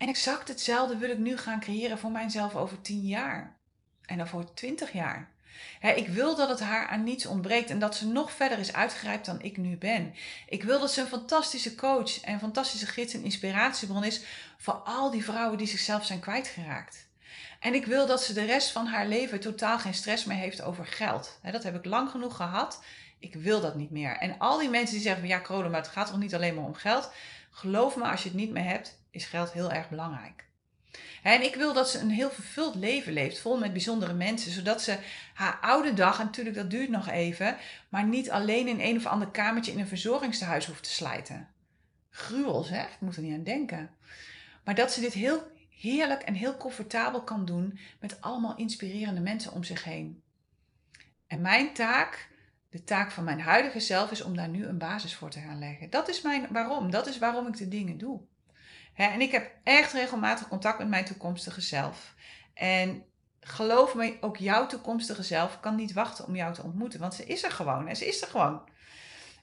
En 0.00 0.08
exact 0.08 0.48
hetzelfde 0.48 0.96
wil 0.96 1.10
ik 1.10 1.18
nu 1.18 1.36
gaan 1.36 1.60
creëren 1.60 1.98
voor 1.98 2.10
mijzelf 2.10 2.56
over 2.56 2.80
10 2.80 3.00
jaar. 3.00 3.56
En 4.06 4.22
over 4.22 4.54
20 4.54 4.92
jaar 4.92 5.30
ik 5.80 6.08
wil 6.08 6.36
dat 6.36 6.48
het 6.48 6.60
haar 6.60 6.88
aan 6.88 7.02
niets 7.02 7.26
ontbreekt 7.26 7.70
en 7.70 7.78
dat 7.78 7.96
ze 7.96 8.06
nog 8.06 8.32
verder 8.32 8.58
is 8.58 8.72
uitgerijpt 8.72 9.26
dan 9.26 9.42
ik 9.42 9.56
nu 9.56 9.76
ben. 9.76 10.14
Ik 10.48 10.62
wil 10.62 10.80
dat 10.80 10.92
ze 10.92 11.00
een 11.00 11.06
fantastische 11.06 11.74
coach 11.74 12.20
en 12.20 12.38
fantastische 12.38 12.86
gids 12.86 13.14
en 13.14 13.24
inspiratiebron 13.24 14.04
is 14.04 14.22
voor 14.58 14.74
al 14.74 15.10
die 15.10 15.24
vrouwen 15.24 15.58
die 15.58 15.66
zichzelf 15.66 16.04
zijn 16.04 16.20
kwijtgeraakt. 16.20 17.08
En 17.60 17.74
ik 17.74 17.86
wil 17.86 18.06
dat 18.06 18.22
ze 18.22 18.32
de 18.32 18.44
rest 18.44 18.70
van 18.70 18.86
haar 18.86 19.06
leven 19.06 19.40
totaal 19.40 19.78
geen 19.78 19.94
stress 19.94 20.24
meer 20.24 20.36
heeft 20.36 20.62
over 20.62 20.86
geld. 20.86 21.38
dat 21.42 21.62
heb 21.62 21.74
ik 21.74 21.84
lang 21.84 22.10
genoeg 22.10 22.36
gehad. 22.36 22.82
Ik 23.18 23.34
wil 23.34 23.60
dat 23.60 23.74
niet 23.74 23.90
meer. 23.90 24.16
En 24.16 24.38
al 24.38 24.58
die 24.58 24.68
mensen 24.68 24.94
die 24.94 25.04
zeggen: 25.04 25.26
ja, 25.26 25.40
Crode, 25.40 25.68
maar 25.68 25.80
het 25.80 25.90
gaat 25.90 26.06
toch 26.06 26.18
niet 26.18 26.34
alleen 26.34 26.54
maar 26.54 26.64
om 26.64 26.74
geld? 26.74 27.12
Geloof 27.50 27.96
me, 27.96 28.04
als 28.04 28.22
je 28.22 28.28
het 28.28 28.38
niet 28.38 28.50
meer 28.50 28.64
hebt, 28.64 28.99
is 29.10 29.24
geld 29.24 29.52
heel 29.52 29.72
erg 29.72 29.88
belangrijk. 29.88 30.48
En 31.22 31.42
ik 31.42 31.54
wil 31.54 31.72
dat 31.72 31.90
ze 31.90 31.98
een 31.98 32.10
heel 32.10 32.30
vervuld 32.30 32.74
leven 32.74 33.12
leeft, 33.12 33.38
vol 33.38 33.58
met 33.58 33.72
bijzondere 33.72 34.12
mensen, 34.12 34.52
zodat 34.52 34.82
ze 34.82 34.98
haar 35.34 35.58
oude 35.60 35.94
dag, 35.94 36.18
en 36.18 36.24
natuurlijk 36.24 36.56
dat 36.56 36.70
duurt 36.70 36.88
nog 36.88 37.08
even, 37.08 37.56
maar 37.88 38.04
niet 38.04 38.30
alleen 38.30 38.68
in 38.68 38.80
een 38.80 38.96
of 38.96 39.06
ander 39.06 39.28
kamertje 39.28 39.72
in 39.72 39.78
een 39.78 39.86
verzorgingstehuis 39.86 40.66
hoeft 40.66 40.82
te 40.82 40.90
slijten. 40.90 41.48
Gruwel 42.10 42.62
zeg, 42.62 42.86
ik 42.86 43.00
moet 43.00 43.16
er 43.16 43.22
niet 43.22 43.34
aan 43.34 43.44
denken. 43.44 43.90
Maar 44.64 44.74
dat 44.74 44.92
ze 44.92 45.00
dit 45.00 45.12
heel 45.12 45.52
heerlijk 45.68 46.22
en 46.22 46.34
heel 46.34 46.56
comfortabel 46.56 47.22
kan 47.22 47.44
doen 47.44 47.78
met 48.00 48.20
allemaal 48.20 48.56
inspirerende 48.56 49.20
mensen 49.20 49.52
om 49.52 49.64
zich 49.64 49.84
heen. 49.84 50.22
En 51.26 51.40
mijn 51.40 51.72
taak, 51.72 52.28
de 52.70 52.84
taak 52.84 53.10
van 53.10 53.24
mijn 53.24 53.40
huidige 53.40 53.80
zelf, 53.80 54.10
is 54.10 54.22
om 54.22 54.36
daar 54.36 54.48
nu 54.48 54.66
een 54.66 54.78
basis 54.78 55.14
voor 55.14 55.30
te 55.30 55.40
gaan 55.40 55.58
leggen. 55.58 55.90
Dat 55.90 56.08
is 56.08 56.22
mijn 56.22 56.46
waarom. 56.50 56.90
Dat 56.90 57.06
is 57.06 57.18
waarom 57.18 57.46
ik 57.46 57.56
de 57.56 57.68
dingen 57.68 57.98
doe 57.98 58.20
en 59.08 59.20
ik 59.20 59.32
heb 59.32 59.50
echt 59.64 59.92
regelmatig 59.92 60.48
contact 60.48 60.78
met 60.78 60.88
mijn 60.88 61.04
toekomstige 61.04 61.60
zelf. 61.60 62.14
En 62.54 63.04
geloof 63.40 63.94
me, 63.94 64.16
ook 64.20 64.36
jouw 64.36 64.66
toekomstige 64.66 65.22
zelf 65.22 65.60
kan 65.60 65.74
niet 65.74 65.92
wachten 65.92 66.26
om 66.26 66.36
jou 66.36 66.54
te 66.54 66.62
ontmoeten. 66.62 67.00
Want 67.00 67.14
ze 67.14 67.24
is 67.24 67.42
er 67.42 67.50
gewoon. 67.50 67.88
En 67.88 67.96
ze 67.96 68.06
is 68.06 68.22
er 68.22 68.28
gewoon. 68.28 68.68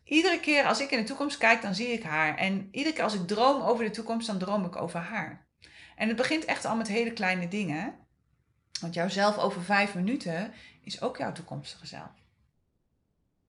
Iedere 0.03 0.39
keer 0.39 0.65
als 0.65 0.79
ik 0.79 0.91
in 0.91 0.97
de 0.97 1.03
toekomst 1.03 1.37
kijk, 1.37 1.61
dan 1.61 1.75
zie 1.75 1.87
ik 1.87 2.03
haar. 2.03 2.37
En 2.37 2.67
iedere 2.71 2.95
keer 2.95 3.03
als 3.03 3.13
ik 3.13 3.27
droom 3.27 3.61
over 3.61 3.83
de 3.83 3.91
toekomst, 3.91 4.27
dan 4.27 4.37
droom 4.37 4.65
ik 4.65 4.75
over 4.75 4.99
haar. 4.99 5.47
En 5.95 6.07
het 6.07 6.17
begint 6.17 6.45
echt 6.45 6.65
al 6.65 6.75
met 6.75 6.87
hele 6.87 7.13
kleine 7.13 7.47
dingen. 7.47 7.95
Want 8.81 8.93
jouzelf 8.93 9.37
over 9.37 9.63
vijf 9.63 9.95
minuten 9.95 10.53
is 10.83 11.01
ook 11.01 11.17
jouw 11.17 11.31
toekomstige 11.31 11.87
zelf. 11.87 12.26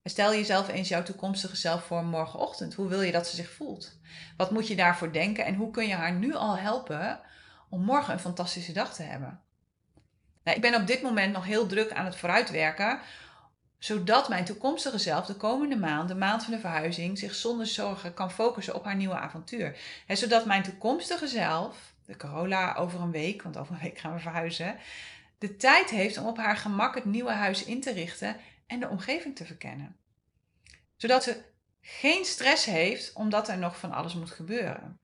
Stel 0.09 0.33
jezelf 0.33 0.67
eens 0.67 0.87
jouw 0.87 1.03
toekomstige 1.03 1.55
zelf 1.55 1.83
voor 1.83 2.03
morgenochtend. 2.03 2.73
Hoe 2.73 2.87
wil 2.87 3.01
je 3.01 3.11
dat 3.11 3.27
ze 3.27 3.35
zich 3.35 3.51
voelt? 3.51 3.97
Wat 4.37 4.51
moet 4.51 4.67
je 4.67 4.75
daarvoor 4.75 5.11
denken 5.11 5.45
en 5.45 5.55
hoe 5.55 5.71
kun 5.71 5.87
je 5.87 5.93
haar 5.93 6.13
nu 6.13 6.35
al 6.35 6.57
helpen 6.57 7.19
om 7.69 7.83
morgen 7.83 8.13
een 8.13 8.19
fantastische 8.19 8.71
dag 8.71 8.93
te 8.93 9.03
hebben? 9.03 9.41
Nou, 10.43 10.55
ik 10.55 10.61
ben 10.61 10.81
op 10.81 10.87
dit 10.87 11.01
moment 11.01 11.33
nog 11.33 11.45
heel 11.45 11.67
druk 11.67 11.91
aan 11.91 12.05
het 12.05 12.15
vooruitwerken, 12.15 12.99
zodat 13.77 14.29
mijn 14.29 14.45
toekomstige 14.45 14.97
zelf 14.97 15.25
de 15.25 15.35
komende 15.35 15.75
maand, 15.75 16.07
de 16.07 16.15
maand 16.15 16.43
van 16.43 16.53
de 16.53 16.59
verhuizing, 16.59 17.17
zich 17.17 17.35
zonder 17.35 17.67
zorgen 17.67 18.13
kan 18.13 18.31
focussen 18.31 18.75
op 18.75 18.83
haar 18.83 18.95
nieuwe 18.95 19.19
avontuur. 19.19 19.77
En 20.07 20.17
zodat 20.17 20.45
mijn 20.45 20.63
toekomstige 20.63 21.27
zelf, 21.27 21.93
de 22.05 22.17
Corolla 22.17 22.73
over 22.73 23.01
een 23.01 23.11
week, 23.11 23.41
want 23.41 23.57
over 23.57 23.73
een 23.73 23.81
week 23.81 23.97
gaan 23.97 24.13
we 24.13 24.19
verhuizen, 24.19 24.75
de 25.37 25.55
tijd 25.55 25.89
heeft 25.89 26.17
om 26.17 26.25
op 26.25 26.37
haar 26.37 26.57
gemak 26.57 26.95
het 26.95 27.05
nieuwe 27.05 27.31
huis 27.31 27.63
in 27.63 27.81
te 27.81 27.91
richten 27.91 28.35
en 28.69 28.79
de 28.79 28.89
omgeving 28.89 29.35
te 29.35 29.45
verkennen. 29.45 29.95
Zodat 30.97 31.23
ze 31.23 31.41
geen 31.81 32.25
stress 32.25 32.65
heeft 32.65 33.13
omdat 33.13 33.47
er 33.47 33.57
nog 33.57 33.79
van 33.79 33.91
alles 33.91 34.13
moet 34.13 34.31
gebeuren. 34.31 34.99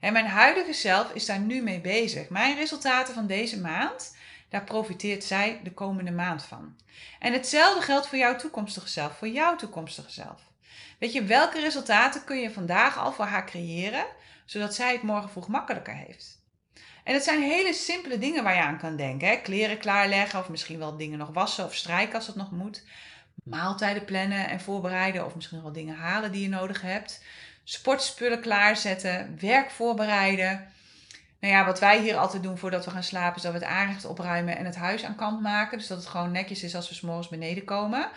En 0.00 0.12
mijn 0.12 0.26
huidige 0.26 0.72
zelf 0.72 1.12
is 1.12 1.26
daar 1.26 1.38
nu 1.38 1.62
mee 1.62 1.80
bezig. 1.80 2.28
Mijn 2.28 2.56
resultaten 2.56 3.14
van 3.14 3.26
deze 3.26 3.60
maand, 3.60 4.16
daar 4.48 4.64
profiteert 4.64 5.24
zij 5.24 5.60
de 5.62 5.72
komende 5.72 6.10
maand 6.10 6.42
van. 6.42 6.76
En 7.18 7.32
hetzelfde 7.32 7.82
geldt 7.82 8.08
voor 8.08 8.18
jouw 8.18 8.36
toekomstige 8.36 8.88
zelf, 8.88 9.18
voor 9.18 9.28
jouw 9.28 9.56
toekomstige 9.56 10.10
zelf. 10.10 10.40
Weet 10.98 11.12
je, 11.12 11.24
welke 11.24 11.60
resultaten 11.60 12.24
kun 12.24 12.40
je 12.40 12.50
vandaag 12.50 12.98
al 12.98 13.12
voor 13.12 13.24
haar 13.24 13.46
creëren, 13.46 14.06
zodat 14.44 14.74
zij 14.74 14.92
het 14.92 15.02
morgen 15.02 15.30
vroeg 15.30 15.48
makkelijker 15.48 15.94
heeft? 15.94 16.38
En 17.04 17.14
het 17.14 17.24
zijn 17.24 17.42
hele 17.42 17.72
simpele 17.72 18.18
dingen 18.18 18.44
waar 18.44 18.54
je 18.54 18.62
aan 18.62 18.78
kan 18.78 18.96
denken. 18.96 19.28
Hè? 19.28 19.36
Kleren 19.36 19.78
klaarleggen 19.78 20.40
of 20.40 20.48
misschien 20.48 20.78
wel 20.78 20.96
dingen 20.96 21.18
nog 21.18 21.30
wassen 21.32 21.64
of 21.64 21.74
strijken 21.74 22.14
als 22.14 22.26
het 22.26 22.36
nog 22.36 22.50
moet 22.50 22.84
maaltijden 23.48 24.04
plannen 24.04 24.48
en 24.48 24.60
voorbereiden 24.60 25.26
of 25.26 25.34
misschien 25.34 25.62
wel 25.62 25.72
dingen 25.72 25.96
halen 25.96 26.32
die 26.32 26.42
je 26.42 26.48
nodig 26.48 26.80
hebt. 26.80 27.22
Sportspullen 27.64 28.40
klaarzetten, 28.40 29.36
werk 29.40 29.70
voorbereiden. 29.70 30.66
Nou 31.40 31.54
ja, 31.54 31.64
wat 31.64 31.78
wij 31.78 32.00
hier 32.00 32.16
altijd 32.16 32.42
doen 32.42 32.58
voordat 32.58 32.84
we 32.84 32.90
gaan 32.90 33.02
slapen, 33.02 33.36
is 33.36 33.42
dat 33.42 33.52
we 33.52 33.58
het 33.58 33.68
aanrecht 33.68 34.04
opruimen 34.04 34.56
en 34.56 34.64
het 34.64 34.76
huis 34.76 35.04
aan 35.04 35.16
kant 35.16 35.40
maken. 35.40 35.78
Dus 35.78 35.86
dat 35.86 35.98
het 35.98 36.06
gewoon 36.06 36.32
netjes 36.32 36.62
is 36.62 36.74
als 36.74 36.88
we 36.88 36.94
s'morgens 36.94 37.28
beneden 37.28 37.64
komen. 37.64 38.08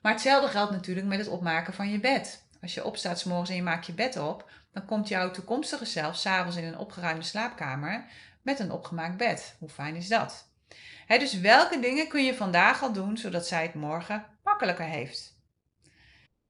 Maar 0.00 0.12
hetzelfde 0.12 0.48
geldt 0.48 0.72
natuurlijk 0.72 1.06
met 1.06 1.18
het 1.18 1.28
opmaken 1.28 1.74
van 1.74 1.90
je 1.90 2.00
bed. 2.00 2.42
Als 2.62 2.74
je 2.74 2.84
opstaat 2.84 3.18
s'morgens 3.18 3.50
en 3.50 3.56
je 3.56 3.62
maakt 3.62 3.86
je 3.86 3.92
bed 3.92 4.18
op, 4.18 4.50
dan 4.72 4.84
komt 4.84 5.08
jouw 5.08 5.30
toekomstige 5.30 5.84
zelf 5.84 6.16
s'avonds 6.16 6.56
in 6.56 6.64
een 6.64 6.78
opgeruimde 6.78 7.24
slaapkamer 7.24 8.04
met 8.42 8.58
een 8.58 8.70
opgemaakt 8.70 9.16
bed. 9.16 9.54
Hoe 9.58 9.68
fijn 9.68 9.96
is 9.96 10.08
dat? 10.08 10.46
Dus 11.06 11.40
welke 11.40 11.80
dingen 11.80 12.08
kun 12.08 12.24
je 12.24 12.34
vandaag 12.34 12.82
al 12.82 12.92
doen 12.92 13.16
zodat 13.16 13.46
zij 13.46 13.62
het 13.62 13.74
morgen 13.74 14.26
makkelijker 14.42 14.84
heeft? 14.84 15.34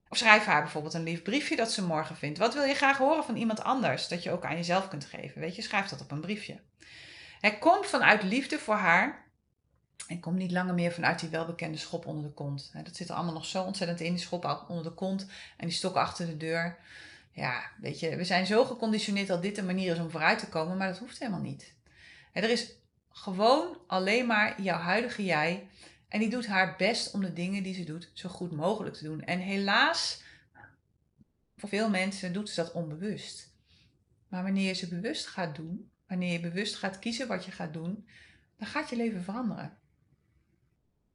Of 0.09 0.17
schrijf 0.17 0.45
haar 0.45 0.62
bijvoorbeeld 0.62 0.95
een 0.95 1.03
lief 1.03 1.23
briefje 1.23 1.57
dat 1.57 1.73
ze 1.73 1.85
morgen 1.85 2.17
vindt. 2.17 2.38
Wat 2.38 2.55
wil 2.55 2.62
je 2.62 2.75
graag 2.75 2.99
horen 2.99 3.25
van 3.25 3.37
iemand 3.37 3.62
anders 3.62 4.09
dat 4.09 4.23
je 4.23 4.31
ook 4.31 4.45
aan 4.45 4.57
jezelf 4.57 4.88
kunt 4.88 5.05
geven? 5.05 5.40
Weet 5.40 5.57
je, 5.57 5.62
schrijf 5.62 5.88
dat 5.88 6.01
op 6.01 6.11
een 6.11 6.21
briefje. 6.21 6.61
Het 7.40 7.59
komt 7.59 7.87
vanuit 7.87 8.23
liefde 8.23 8.59
voor 8.59 8.75
haar 8.75 9.25
en 10.09 10.21
kom 10.21 10.35
niet 10.37 10.51
langer 10.51 10.75
meer 10.75 10.93
vanuit 10.93 11.21
die 11.21 11.29
welbekende 11.29 11.79
schop 11.79 12.07
onder 12.07 12.25
de 12.25 12.33
kont. 12.33 12.73
Dat 12.85 12.97
zit 12.97 13.09
er 13.09 13.14
allemaal 13.14 13.35
nog 13.35 13.47
zo 13.47 13.62
ontzettend 13.62 14.01
in, 14.01 14.12
die 14.12 14.23
schop 14.23 14.64
onder 14.69 14.85
de 14.85 14.95
kont 14.95 15.27
en 15.57 15.67
die 15.67 15.77
stok 15.77 15.95
achter 15.95 16.27
de 16.27 16.37
deur. 16.37 16.79
Ja, 17.33 17.62
weet 17.81 18.01
je, 18.01 18.17
we 18.17 18.25
zijn 18.25 18.47
zo 18.47 18.64
geconditioneerd 18.64 19.29
dat 19.29 19.43
dit 19.43 19.57
de 19.57 19.62
manier 19.62 19.93
is 19.93 19.99
om 19.99 20.11
vooruit 20.11 20.38
te 20.38 20.49
komen, 20.49 20.77
maar 20.77 20.88
dat 20.88 20.99
hoeft 20.99 21.19
helemaal 21.19 21.40
niet. 21.40 21.75
Er 22.33 22.51
is 22.51 22.73
gewoon 23.14 23.79
alleen 23.87 24.27
maar 24.27 24.62
jouw 24.62 24.79
huidige 24.79 25.24
jij. 25.24 25.68
En 26.09 26.20
die 26.20 26.31
doet 26.31 26.46
haar 26.46 26.77
best 26.77 27.14
om 27.14 27.20
de 27.20 27.33
dingen 27.33 27.62
die 27.62 27.74
ze 27.74 27.85
doet 27.85 28.11
zo 28.14 28.29
goed 28.29 28.53
mogelijk 28.53 28.94
te 28.94 29.05
doen. 29.05 29.20
En 29.20 29.38
helaas, 29.38 30.22
voor 31.57 31.68
veel 31.68 31.90
mensen 31.90 32.33
doet 32.33 32.48
ze 32.48 32.62
dat 32.62 32.72
onbewust. 32.72 33.53
Maar 34.29 34.42
wanneer 34.42 34.66
je 34.66 34.72
ze 34.72 34.88
bewust 34.88 35.27
gaat 35.27 35.57
doen, 35.57 35.90
wanneer 36.07 36.33
je 36.33 36.40
bewust 36.40 36.77
gaat 36.77 36.98
kiezen 36.98 37.29
wat 37.29 37.44
je 37.44 37.50
gaat 37.50 37.72
doen, 37.72 38.09
dan 38.59 38.68
gaat 38.68 38.90
je 38.90 38.96
leven 38.96 39.22
veranderen. 39.22 39.79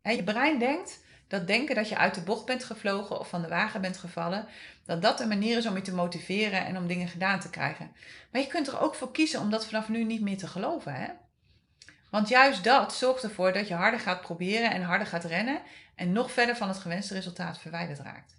En 0.01 0.15
je 0.15 0.23
brein 0.23 0.59
denkt 0.59 1.03
dat 1.27 1.47
denken 1.47 1.75
dat 1.75 1.89
je 1.89 1.97
uit 1.97 2.15
de 2.15 2.21
bocht 2.21 2.45
bent 2.45 2.63
gevlogen 2.63 3.19
of 3.19 3.29
van 3.29 3.41
de 3.41 3.47
wagen 3.47 3.81
bent 3.81 3.97
gevallen, 3.97 4.47
dat 4.85 5.01
dat 5.01 5.19
een 5.19 5.27
manier 5.27 5.57
is 5.57 5.65
om 5.65 5.75
je 5.75 5.81
te 5.81 5.93
motiveren 5.93 6.65
en 6.65 6.77
om 6.77 6.87
dingen 6.87 7.07
gedaan 7.07 7.39
te 7.39 7.49
krijgen. 7.49 7.91
Maar 8.31 8.41
je 8.41 8.47
kunt 8.47 8.67
er 8.67 8.79
ook 8.79 8.95
voor 8.95 9.11
kiezen 9.11 9.39
om 9.39 9.49
dat 9.49 9.65
vanaf 9.65 9.89
nu 9.89 10.03
niet 10.03 10.21
meer 10.21 10.37
te 10.37 10.47
geloven. 10.47 10.93
Hè? 10.93 11.07
Want 12.09 12.27
juist 12.27 12.63
dat 12.63 12.93
zorgt 12.93 13.23
ervoor 13.23 13.53
dat 13.53 13.67
je 13.67 13.73
harder 13.73 13.99
gaat 13.99 14.21
proberen 14.21 14.71
en 14.71 14.81
harder 14.81 15.07
gaat 15.07 15.23
rennen 15.23 15.61
en 15.95 16.11
nog 16.11 16.31
verder 16.31 16.55
van 16.55 16.67
het 16.67 16.77
gewenste 16.77 17.13
resultaat 17.13 17.59
verwijderd 17.59 17.99
raakt. 17.99 18.35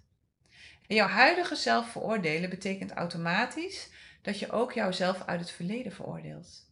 En 0.87 0.95
jouw 0.95 1.07
huidige 1.07 1.55
zelf 1.55 1.91
veroordelen 1.91 2.49
betekent 2.49 2.91
automatisch 2.91 3.89
dat 4.21 4.39
je 4.39 4.51
ook 4.51 4.73
jouzelf 4.73 5.23
uit 5.25 5.39
het 5.39 5.51
verleden 5.51 5.91
veroordeelt. 5.91 6.69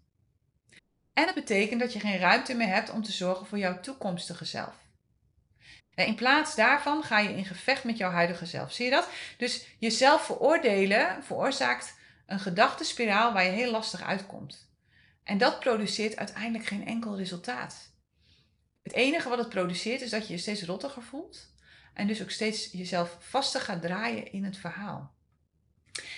En 1.14 1.26
het 1.26 1.36
betekent 1.36 1.80
dat 1.80 1.94
je 1.94 2.00
geen 2.00 2.20
ruimte 2.20 2.54
meer 2.54 2.68
hebt 2.68 2.90
om 2.90 3.04
te 3.04 3.12
zorgen 3.12 3.46
voor 3.46 3.58
jouw 3.58 3.80
toekomstige 3.80 4.46
zelf. 4.46 4.76
In 5.96 6.16
plaats 6.16 6.56
daarvan 6.56 7.04
ga 7.04 7.20
je 7.20 7.36
in 7.36 7.46
gevecht 7.46 7.84
met 7.84 7.98
jouw 7.98 8.12
huidige 8.12 8.46
zelf. 8.46 8.74
Zie 8.74 8.86
je 8.86 8.92
dat? 8.92 9.10
Dus 9.38 9.68
jezelf 9.78 10.26
veroordelen 10.26 11.24
veroorzaakt 11.24 11.98
een 12.26 12.40
gedachtenspiraal 12.40 13.34
waar 13.34 13.44
je 13.44 13.52
heel 13.52 13.72
lastig 13.72 14.04
uitkomt. 14.04 14.69
En 15.30 15.38
dat 15.38 15.60
produceert 15.60 16.18
uiteindelijk 16.18 16.66
geen 16.66 16.86
enkel 16.86 17.18
resultaat. 17.18 17.92
Het 18.84 18.94
enige 18.94 19.30
wat 19.30 19.38
het 19.38 19.50
produceert 19.50 20.02
is 20.02 20.10
dat 20.10 20.28
je 20.28 20.34
je 20.34 20.40
steeds 20.40 20.64
rottiger 20.64 21.04
voelt 21.04 21.54
en 21.94 22.08
dus 22.08 22.22
ook 22.22 22.30
steeds 22.30 22.72
jezelf 22.72 23.18
vaster 23.20 23.62
gaat 23.62 23.82
draaien 23.82 24.32
in 24.32 24.44
het 24.44 24.58
verhaal. 24.58 25.14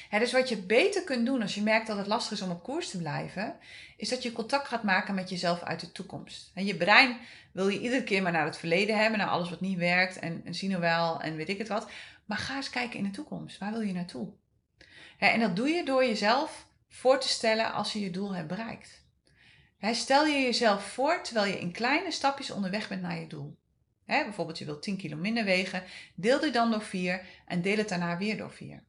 dus 0.10 0.32
wat 0.32 0.50
je 0.50 0.58
beter 0.58 1.04
kunt 1.04 1.26
doen 1.26 1.42
als 1.42 1.56
je 1.56 1.62
merkt 1.62 1.88
dat 1.88 1.98
het 1.98 2.08
lastig 2.08 2.32
is 2.32 2.42
om 2.42 2.52
op 2.52 2.64
koers 2.64 2.90
te 2.90 2.98
blijven, 2.98 3.56
is 3.98 4.10
dat 4.10 4.24
je 4.24 4.32
contact 4.32 4.68
gaat 4.68 4.84
maken 4.84 5.16
met 5.16 5.30
jezelf 5.30 5.62
uit 5.62 5.80
de 5.80 5.92
toekomst. 5.92 6.52
En 6.54 6.66
je 6.66 6.76
brein 6.76 7.18
wil 7.52 7.68
je 7.68 7.80
iedere 7.80 8.04
keer 8.04 8.22
maar 8.22 8.32
naar 8.32 8.46
het 8.46 8.58
verleden 8.58 8.98
hebben, 8.98 9.20
naar 9.20 9.30
alles 9.30 9.50
wat 9.50 9.62
niet 9.62 9.78
werkt 9.78 10.20
en, 10.20 10.42
en 10.46 10.56
zien 10.56 10.80
wel 10.80 11.22
en 11.22 11.36
weet 11.36 11.50
ik 11.50 11.58
het 11.58 11.68
wat. 11.68 11.90
Maar 12.26 12.38
ga 12.38 12.56
eens 12.56 12.70
kijken 12.70 12.98
in 12.98 13.06
de 13.06 13.12
toekomst. 13.12 13.58
Waar 13.58 13.72
wil 13.72 13.82
je 13.82 13.94
naartoe? 13.94 14.34
en 15.18 15.40
dat 15.40 15.56
doe 15.56 15.70
je 15.70 15.86
door 15.86 16.06
jezelf 16.06 16.68
voor 16.90 17.20
te 17.20 17.28
stellen 17.28 17.74
als 17.74 17.94
je 17.94 18.00
je 18.00 18.12
doel 18.12 18.36
hebt 18.36 18.48
bereikt. 18.48 19.01
Stel 19.96 20.26
je 20.26 20.40
jezelf 20.40 20.84
voor 20.84 21.24
terwijl 21.24 21.46
je 21.46 21.60
in 21.60 21.72
kleine 21.72 22.12
stapjes 22.12 22.52
onderweg 22.52 22.88
bent 22.88 23.02
naar 23.02 23.20
je 23.20 23.28
doel. 23.28 23.58
bijvoorbeeld 24.06 24.58
je 24.58 24.66
wilt 24.66 24.84
10 24.84 24.98
kilo 24.98 25.18
minder 25.18 25.44
wegen, 25.44 25.84
deel 26.16 26.40
dit 26.40 26.54
dan 26.54 26.72
door 26.72 26.82
4 26.82 27.26
en 27.46 27.62
deel 27.62 27.78
het 27.78 27.90
daarna 27.90 28.18
weer 28.18 28.38
door 28.38 28.52
4. 28.52 28.84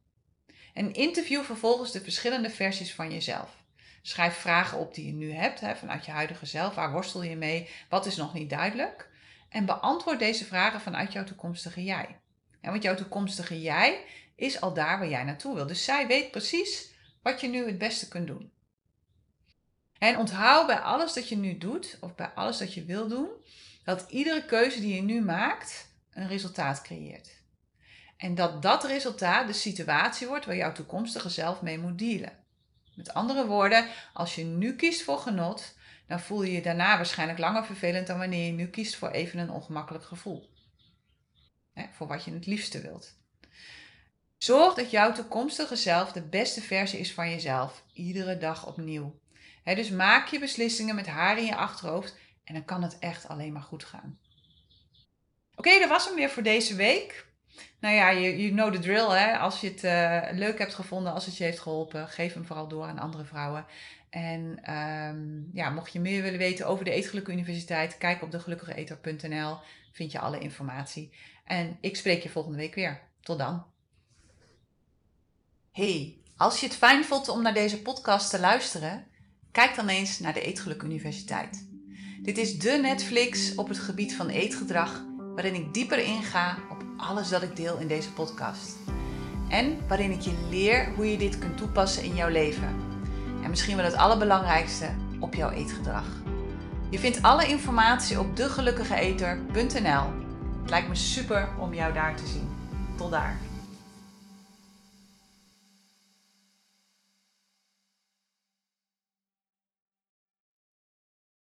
En 0.73 0.93
interview 0.93 1.43
vervolgens 1.43 1.91
de 1.91 2.01
verschillende 2.01 2.49
versies 2.49 2.93
van 2.93 3.11
jezelf. 3.11 3.63
Schrijf 4.01 4.35
vragen 4.35 4.77
op 4.77 4.93
die 4.93 5.05
je 5.05 5.13
nu 5.13 5.31
hebt 5.31 5.61
vanuit 5.77 6.05
je 6.05 6.11
huidige 6.11 6.45
zelf. 6.45 6.75
Waar 6.75 6.91
worstel 6.91 7.23
je 7.23 7.35
mee? 7.35 7.69
Wat 7.89 8.05
is 8.05 8.15
nog 8.15 8.33
niet 8.33 8.49
duidelijk? 8.49 9.09
En 9.49 9.65
beantwoord 9.65 10.19
deze 10.19 10.45
vragen 10.45 10.81
vanuit 10.81 11.13
jouw 11.13 11.23
toekomstige 11.23 11.83
jij. 11.83 12.19
want 12.61 12.83
jouw 12.83 12.95
toekomstige 12.95 13.61
jij 13.61 14.03
is 14.35 14.61
al 14.61 14.73
daar 14.73 14.99
waar 14.99 15.09
jij 15.09 15.23
naartoe 15.23 15.55
wil. 15.55 15.67
Dus 15.67 15.83
zij 15.83 16.07
weet 16.07 16.31
precies 16.31 16.93
wat 17.21 17.41
je 17.41 17.47
nu 17.47 17.65
het 17.65 17.77
beste 17.77 18.07
kunt 18.07 18.27
doen. 18.27 18.51
En 20.03 20.17
onthoud 20.17 20.67
bij 20.67 20.79
alles 20.79 21.13
dat 21.13 21.29
je 21.29 21.35
nu 21.35 21.57
doet, 21.57 21.97
of 21.99 22.15
bij 22.15 22.31
alles 22.35 22.57
dat 22.57 22.73
je 22.73 22.85
wil 22.85 23.07
doen, 23.07 23.29
dat 23.83 24.05
iedere 24.09 24.45
keuze 24.45 24.79
die 24.79 24.95
je 24.95 25.01
nu 25.01 25.21
maakt 25.21 25.87
een 26.13 26.27
resultaat 26.27 26.81
creëert. 26.81 27.29
En 28.17 28.35
dat 28.35 28.61
dat 28.61 28.83
resultaat 28.83 29.47
de 29.47 29.53
situatie 29.53 30.27
wordt 30.27 30.45
waar 30.45 30.55
jouw 30.55 30.71
toekomstige 30.71 31.29
zelf 31.29 31.61
mee 31.61 31.79
moet 31.79 31.99
dealen. 31.99 32.31
Met 32.95 33.13
andere 33.13 33.45
woorden, 33.45 33.87
als 34.13 34.35
je 34.35 34.43
nu 34.43 34.75
kiest 34.75 35.01
voor 35.03 35.17
genot, 35.17 35.75
dan 36.07 36.19
voel 36.19 36.43
je 36.43 36.51
je 36.51 36.61
daarna 36.61 36.95
waarschijnlijk 36.95 37.39
langer 37.39 37.65
vervelend 37.65 38.07
dan 38.07 38.17
wanneer 38.17 38.45
je 38.45 38.51
nu 38.51 38.67
kiest 38.67 38.95
voor 38.95 39.09
even 39.09 39.39
een 39.39 39.51
ongemakkelijk 39.51 40.05
gevoel. 40.05 40.51
voor 41.91 42.07
wat 42.07 42.23
je 42.23 42.33
het 42.33 42.45
liefste 42.45 42.81
wilt. 42.81 43.13
Zorg 44.37 44.73
dat 44.73 44.91
jouw 44.91 45.13
toekomstige 45.13 45.75
zelf 45.75 46.11
de 46.11 46.21
beste 46.21 46.61
versie 46.61 46.99
is 46.99 47.13
van 47.13 47.29
jezelf, 47.29 47.83
iedere 47.93 48.37
dag 48.37 48.67
opnieuw. 48.67 49.21
Dus 49.63 49.89
maak 49.89 50.27
je 50.27 50.39
beslissingen 50.39 50.95
met 50.95 51.07
haar 51.07 51.37
in 51.37 51.45
je 51.45 51.55
achterhoofd 51.55 52.15
en 52.43 52.53
dan 52.53 52.65
kan 52.65 52.83
het 52.83 52.99
echt 52.99 53.27
alleen 53.27 53.53
maar 53.53 53.61
goed 53.61 53.83
gaan. 53.83 54.19
Oké, 55.55 55.79
dat 55.79 55.89
was 55.89 56.05
hem 56.05 56.15
weer 56.15 56.29
voor 56.29 56.43
deze 56.43 56.75
week. 56.75 57.25
Nou 57.79 57.95
ja, 57.95 58.13
you, 58.13 58.49
know 58.49 58.73
the 58.73 58.79
drill. 58.79 59.09
Hè? 59.09 59.37
Als 59.37 59.61
je 59.61 59.69
het 59.69 59.83
uh, 59.83 60.37
leuk 60.39 60.57
hebt 60.57 60.73
gevonden, 60.73 61.13
als 61.13 61.25
het 61.25 61.37
je 61.37 61.43
heeft 61.43 61.59
geholpen, 61.59 62.07
geef 62.07 62.33
hem 62.33 62.45
vooral 62.45 62.67
door 62.67 62.85
aan 62.85 62.99
andere 62.99 63.25
vrouwen. 63.25 63.65
En 64.09 64.73
um, 64.73 65.49
ja, 65.53 65.69
mocht 65.69 65.93
je 65.93 65.99
meer 65.99 66.21
willen 66.21 66.39
weten 66.39 66.67
over 66.67 66.85
de 66.85 66.91
Eetgelukkige 66.91 67.37
Universiteit, 67.37 67.97
kijk 67.97 68.21
op 68.21 68.31
degelukkigeeter.nl. 68.31 69.57
Vind 69.91 70.11
je 70.11 70.19
alle 70.19 70.39
informatie. 70.39 71.13
En 71.45 71.77
ik 71.81 71.95
spreek 71.95 72.23
je 72.23 72.29
volgende 72.29 72.57
week 72.57 72.75
weer. 72.75 73.01
Tot 73.21 73.37
dan. 73.37 73.65
Hey, 75.71 76.17
als 76.37 76.59
je 76.59 76.65
het 76.65 76.75
fijn 76.75 77.05
vond 77.05 77.27
om 77.29 77.41
naar 77.41 77.53
deze 77.53 77.81
podcast 77.81 78.29
te 78.29 78.39
luisteren, 78.39 79.07
kijk 79.53 79.75
dan 79.75 79.87
eens 79.87 80.19
naar 80.19 80.33
de 80.33 80.41
Eetgeluk 80.41 80.83
Universiteit. 80.83 81.67
Dit 82.21 82.37
is 82.37 82.59
de 82.59 82.79
Netflix 82.81 83.55
op 83.55 83.67
het 83.67 83.79
gebied 83.79 84.15
van 84.15 84.27
eetgedrag, 84.27 85.03
waarin 85.35 85.55
ik 85.55 85.73
dieper 85.73 85.99
inga 85.99 86.57
op 86.69 86.83
alles 86.97 87.29
dat 87.29 87.43
ik 87.43 87.55
deel 87.55 87.77
in 87.77 87.87
deze 87.87 88.13
podcast. 88.13 88.75
En 89.49 89.77
waarin 89.87 90.11
ik 90.11 90.21
je 90.21 90.47
leer 90.49 90.93
hoe 90.95 91.11
je 91.11 91.17
dit 91.17 91.39
kunt 91.39 91.57
toepassen 91.57 92.03
in 92.03 92.15
jouw 92.15 92.29
leven. 92.29 92.75
En 93.43 93.49
misschien 93.49 93.75
wel 93.75 93.85
het 93.85 93.95
allerbelangrijkste, 93.95 94.89
op 95.19 95.33
jouw 95.33 95.49
eetgedrag. 95.49 96.05
Je 96.89 96.99
vindt 96.99 97.21
alle 97.21 97.47
informatie 97.47 98.19
op 98.19 98.35
degelukkigeeter.nl. 98.35 100.21
Het 100.61 100.69
lijkt 100.69 100.87
me 100.87 100.95
super 100.95 101.49
om 101.59 101.73
jou 101.73 101.93
daar 101.93 102.15
te 102.15 102.27
zien. 102.27 102.49
Tot 102.97 103.11
daar. 103.11 103.52